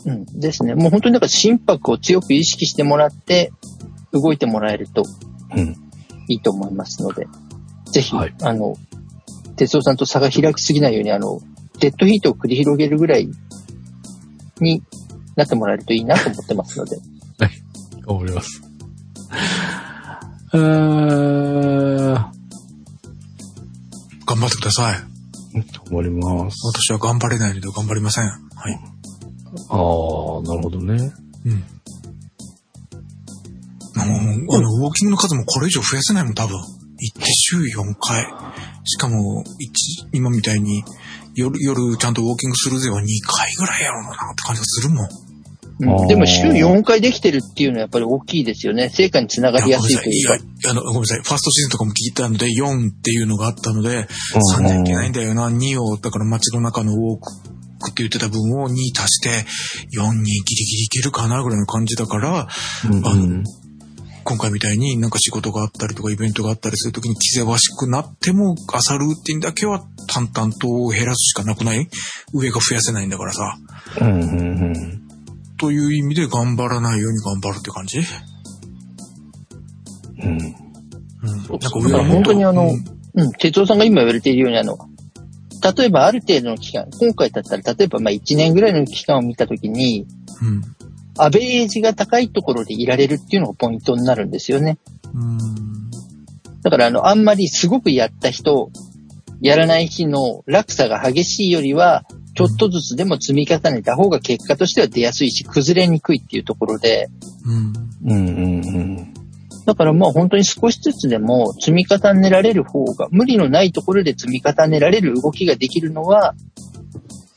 [0.06, 0.24] うん。
[0.38, 0.74] ですね。
[0.74, 3.52] もう本当にだから心拍を強く意識してもらって、
[4.12, 5.02] 動いてもらえると
[5.56, 5.76] うん。
[6.28, 7.26] いいと思いますので、
[7.90, 8.76] ぜひ、はいあの、
[9.56, 11.40] 哲夫さんと差が開きすぎないように、あの、
[11.80, 13.28] デッドヒートを繰り広げるぐらい
[14.60, 14.82] に
[15.36, 16.96] なってもらえるといいなと思ってますので。
[18.06, 18.62] 頑張ります。
[20.52, 22.14] えー、
[24.26, 24.98] 頑張ってください。
[25.54, 26.66] 頑張ります。
[26.66, 28.24] 私は頑張れないので頑張りません。
[28.24, 28.34] はい。
[29.68, 31.12] あー、なるほどね。
[31.46, 31.64] うん。
[33.96, 36.56] あの、あのウォーキングの数もこれ以上増やせないもん、多分。
[36.56, 38.26] 行って週4回。
[38.84, 40.84] しかも、一今みたいに、
[41.34, 45.23] 夜、夜ちゃんとウォーキングするぜは2回ぐらいやろうなって感じがするもん。
[45.80, 48.90] うん、でも週4回できてるっていうのはやっぱり大きいですよね。
[48.90, 50.70] 成果につながりやすいというかいや、。
[50.70, 51.18] あの、ごめんなさい。
[51.22, 54.06] ファーストシーズンとかも聞いたので、4っていうのがあったので、
[54.56, 57.32] 3じゃいけないんだよな、2を、だから街の中のウォーク
[57.90, 59.28] って言ってた分を2足して
[59.98, 62.48] 4にギリギリいけるかなぐらいの感じだから、
[62.88, 63.42] うんあの
[64.26, 71.90] 今回みたいになんか仕事があったりとかイベントがあったりするときに気ぜわしくなっても朝ルーティンだけは淡々と減らすしかなくない？
[72.32, 73.58] 上が増やせないんだからさ。
[74.00, 74.93] うんうんうん
[75.64, 78.00] という意味で頑張らないように頑張るって感じ？
[80.22, 80.38] うんうん。
[80.38, 82.84] なんかだから本当にあのうん
[83.16, 84.76] うん、哲夫さんが今言われているように、あの、
[85.76, 90.06] 例えばある程度の期間、今回だったら、例えばまあ1年ぐらいの期間を見たときに、
[90.42, 90.62] うん。
[91.16, 94.78] アベレージが高いところでいられるっていうのがポイントになるんですよね。
[95.14, 95.90] うん。
[96.60, 98.70] だから、あの、あんまりすごくやった人、
[99.40, 102.04] やらない日の落差が激しいよりは、
[102.34, 107.08] ちょっとずつでも積み重ねた方が結果としては出やすいし、崩れにくいっていうところで、
[107.44, 108.12] うん。
[108.12, 109.14] うんうんうん
[109.66, 116.34] だからまあ本当に少しずつでも積み重ねられる方が、無理のないところで積み重ねられる動きができるのは、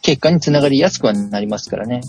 [0.01, 2.01] 結果につながりやすくはなりますからね。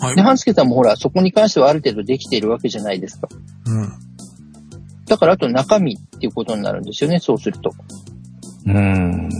[0.00, 0.22] はいで、。
[0.22, 3.28] 半助さんもほら、そこに関してはある程度できているわけじゃないですか。
[3.66, 3.92] うん。
[5.06, 7.72] だからあと中身っていうことになるんですよね、そうすると。
[8.66, 9.30] うん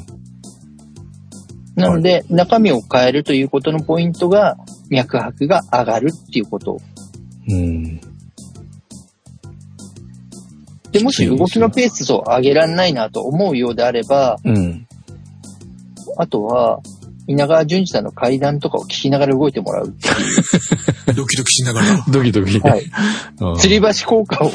[1.77, 4.57] なので、中身を変えるということのポイントが、
[4.89, 6.79] 脈拍が上がるっていうこと。
[7.49, 8.01] うん
[10.91, 14.87] で、もし動きのペースを上げられないなと思うようであれば、うん
[16.19, 16.81] あとは、
[17.27, 19.93] 稲川淳二さんの階段とかを聞きながら動いてもらう。
[21.15, 22.05] ドキドキしながら。
[22.09, 22.59] ドキドキ。
[22.61, 22.85] はい。
[23.41, 24.51] うん吊り橋効果を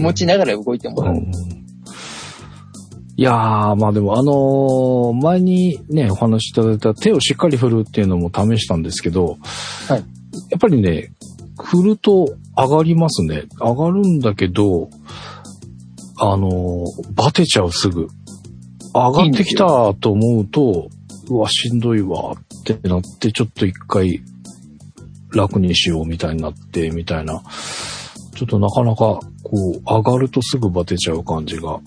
[0.00, 1.14] 保ちながら動いてもらう。
[1.14, 1.65] うん
[3.18, 9.38] いやー、まあでもあのー前にね、お話しいただいた手をしっかり振るっていうのも試したんですけど、
[9.88, 10.04] はい
[10.50, 11.12] やっぱりね、
[11.58, 13.44] 振ると上がりますね。
[13.58, 14.90] 上がるんだけど、
[16.18, 18.08] あのーバテちゃうすぐ。
[18.92, 20.88] 上がってきたと思うと、
[21.30, 24.20] うわ、しんどいわってなって、ちょっと一回
[25.34, 27.42] 楽にしようみたいになって、みたいな。
[28.34, 29.20] ちょっとなかなか、こ
[29.52, 31.80] う、上がるとすぐバテちゃう感じが、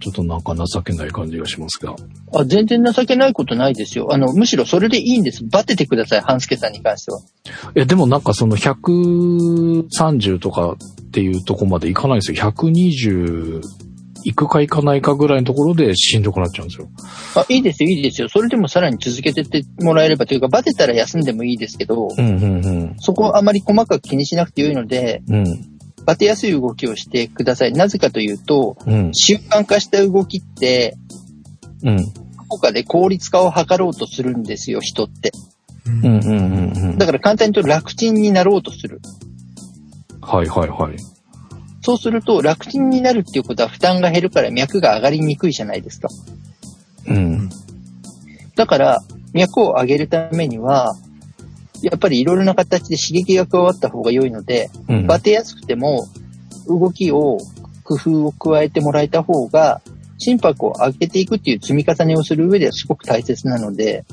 [0.00, 1.96] ちょっとなんか情けない感じがしますが。
[2.32, 4.12] あ全然情けないことないですよ。
[4.12, 5.44] あの、むしろそれでいいんです。
[5.44, 7.20] バテてください、半助さんに関しては。
[7.74, 12.50] いや、でもなんかその130とかっていうとこまでいかないですよ。
[12.50, 13.62] 120
[14.24, 16.88] 行くか行かないかぐらいのところでしんどくなっちゃうんですよ。
[17.36, 18.28] あ、いいですよ、いいですよ。
[18.28, 25.77] それでもさらに続けてってもらえればというか、バテたら休んでもいいですけど、うん、うん、そこはあまり細かく気にしなくてよいので、うん。
[25.98, 27.72] うん、バテやすい動きをしてください。
[27.72, 30.96] なぜかというと、うん、習慣化した動きって、
[31.82, 32.12] うん、ど
[32.48, 35.32] こかで効率化を図ろうとするんですよ、人って。
[35.86, 36.98] うんうん、うん、うんうん。
[36.98, 39.00] だから簡単に言うと楽ちんになろうとする。
[40.20, 40.96] はい、はい、はい。
[41.80, 46.08] そうすると楽ちんになるっていうことは負担が減るから脈が上がりにくいじゃないですか。
[47.06, 47.48] うん、
[48.56, 48.98] だから
[49.32, 50.94] 脈を上げるためには、
[51.82, 55.06] やっぱりいろいろな形で刺激が加わった方が良いので、うん。
[55.06, 56.06] バテやすくても
[56.66, 57.38] 動きを
[57.84, 59.80] 工夫を加えてもらえた方が
[60.18, 64.04] 心拍を上げていくっていう積み重ねをする上ではすごく大切なので、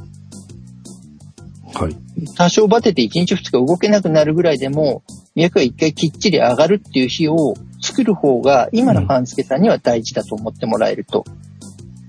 [1.74, 1.96] はい。
[2.38, 5.04] 多少バテて1日2日動けなくなるぐらいでも、
[5.36, 11.26] 脈が一回きっちり上がるっていう日を作る方が、今の半助さんには大事だと思ってもらえると、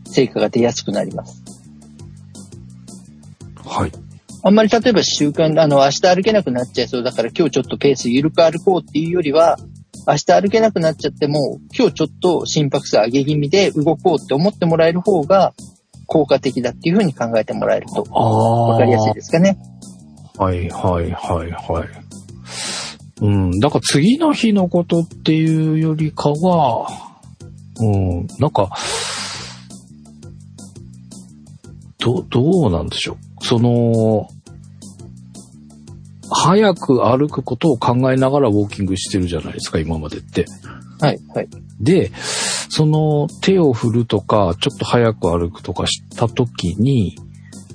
[0.04, 1.42] 成果が出やすくなります。
[3.64, 3.92] はい。
[4.46, 9.56] あんまり例えば習慣、あの、明日歩けなくなっちゃいそうだから今日ちょっとペース緩く歩こうっていうよりは、
[10.06, 15.52] 明日歩けなくなっちゃっても、今日ちょっと心拍数上げ気味で動こうって思ってもらえる方が
[16.06, 18.02] 効果的だっていうふうに考えてもらえると。
[18.04, 19.58] わかりやすいですかね。
[20.38, 21.88] はいはいはいはい。
[23.22, 23.58] うん。
[23.58, 26.86] だから次の日のことっていうよりかは、
[27.80, 28.70] うん、なんか、
[31.98, 33.44] ど、どうなんでしょう。
[33.44, 34.28] その、
[36.38, 40.44] 早く歩くことを考えながらウォーキングしてるじゃないですか、今までって。
[41.00, 41.48] はい、はい。
[41.80, 42.12] で、
[42.68, 47.16] その手を振るとか、ちょっと早く歩くとかした時に、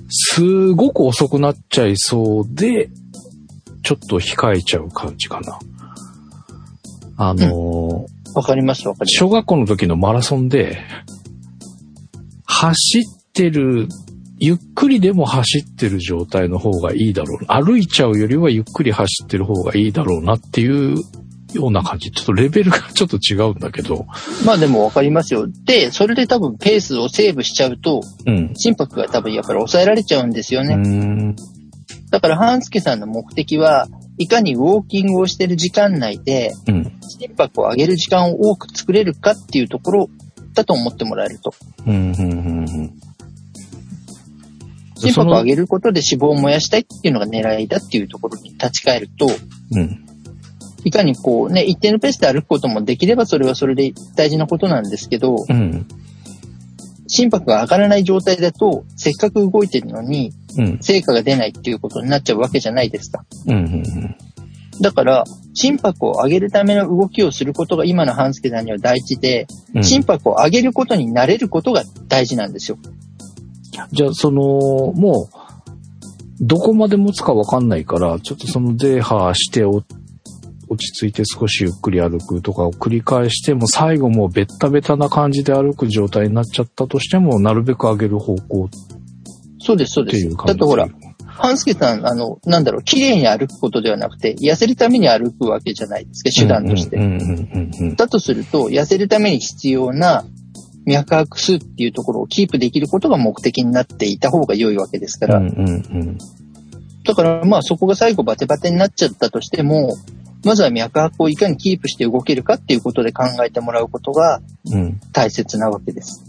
[0.08, 2.90] すごく遅くなっちゃいそうで、
[3.82, 5.58] ちょっと控えちゃう感じかな。
[7.16, 9.16] あのーわかります、わかります。
[9.16, 10.78] 小学校の時のマラソンで、
[12.44, 13.02] 走っ
[13.34, 13.88] てる、
[14.44, 17.46] ゆっくりでも走ってる状態の方がいいだろう。
[17.46, 20.96] 歩いちゃうよりはゆっくり走ってる方がいいだろうなっていう
[21.52, 22.10] ような感じ。
[22.10, 24.04] ちょっとレベルがちょっと違うんだけど。
[24.44, 25.46] まあでもわかりますよ。
[25.64, 28.52] で、それで多分ペースをセーブしちゃうと、うん。
[28.56, 30.74] 心拍が多分やっぱり抑えられちゃうんですよね。
[30.74, 31.36] ん。
[32.10, 33.86] だから、半助さんの目的は、
[34.18, 36.92] いかにウォーキングをしてる時間内で、うん。
[37.08, 40.10] 心拍を上げる時間を多く作れるかっていうところ
[40.52, 41.54] だと思ってもらえると。
[41.86, 43.11] うん、うん、うん、うん。
[45.10, 49.26] 心拍を上げることで脂肪を燃やしたいっていうのが狙いだっていうところに立ち返ると、
[49.72, 50.06] うん。
[50.84, 55.86] いかにこうね、一定のペースで歩くこともできればそれはそれで大事なことなんですけど、うん。
[57.08, 60.78] 心拍が上がらない状態だと、せっかく動いてるのにうん。
[60.80, 63.24] 成果が出ないっていうことになっちゃうわけじゃないですか。
[63.46, 63.54] うん。
[63.54, 64.16] うん。
[64.80, 65.24] だから、
[65.54, 69.84] 心拍を上げるための動きをすることが今の半助さんには大事で、うん。
[69.84, 72.78] 心拍を上げることに慣れることが大事なんですよ。
[73.92, 74.42] じゃあ、その、
[74.92, 79.82] もう、どこまで持つかわかんないから、ちょっとそのゼーハーしてお
[80.68, 88.64] 落ち着いて少しゆっくり歩くとかを繰り返しても、最後もうベッタベタな感じで歩く状態になっちゃったとしても、なるべく上げる方向。
[88.64, 88.68] っ
[89.60, 90.28] そうです、そうです。
[90.28, 90.88] だってほら、
[91.26, 97.94] 半助さん、あの、なんだろう、綺麗に歩くことではなくて、痩せるために歩くわけじゃないですか、手段として。
[97.96, 100.24] だとすると、痩せるために必要な
[100.86, 106.18] 脈拍数っていうところをキープできることが目的になっていた方が良いわけですから、うんうんうん
[107.04, 109.96] だからまあそこが最後バテバテになっちゃったとしても、
[110.44, 115.00] まずは脈拍をいかにキープして動けるかっていうことで考えてもらうことがうん。
[115.12, 116.22] 大切なわけです。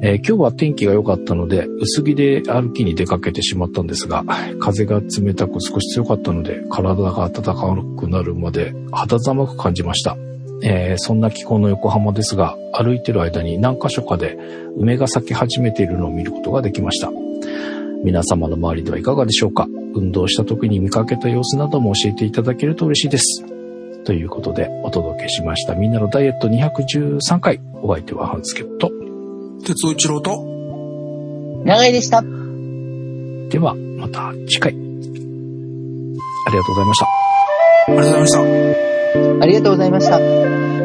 [0.03, 4.25] えー今日は天気が良かったので、薄着で歩きに出かけてしまったんですが、
[4.61, 10.17] 風が冷たく少し強かったので、体が暖かくなるまで肌寒く感じました。
[10.63, 14.39] えーそんな気候の横浜ですが、歩いてる間に何箇所かで
[14.77, 17.11] 梅が咲き始めているのを見ることができました。
[18.05, 19.67] 皆様の周りではいかがでしょうか？
[19.95, 23.45] 運動した時に見かけた様子なども教えていただけると嬉しいです。
[24.05, 25.75] ということでお届けしました。
[25.75, 27.61] みんなのダイエット213回。
[27.83, 29.06] お相手はハンスケット。
[29.65, 30.45] 鉄尾一郎と、
[31.65, 32.23] 長井でした。
[32.23, 34.73] では、また次回。
[34.73, 37.07] ありがとうございました。
[37.89, 38.41] ありがとうございました。
[39.43, 40.76] ありがとうございました。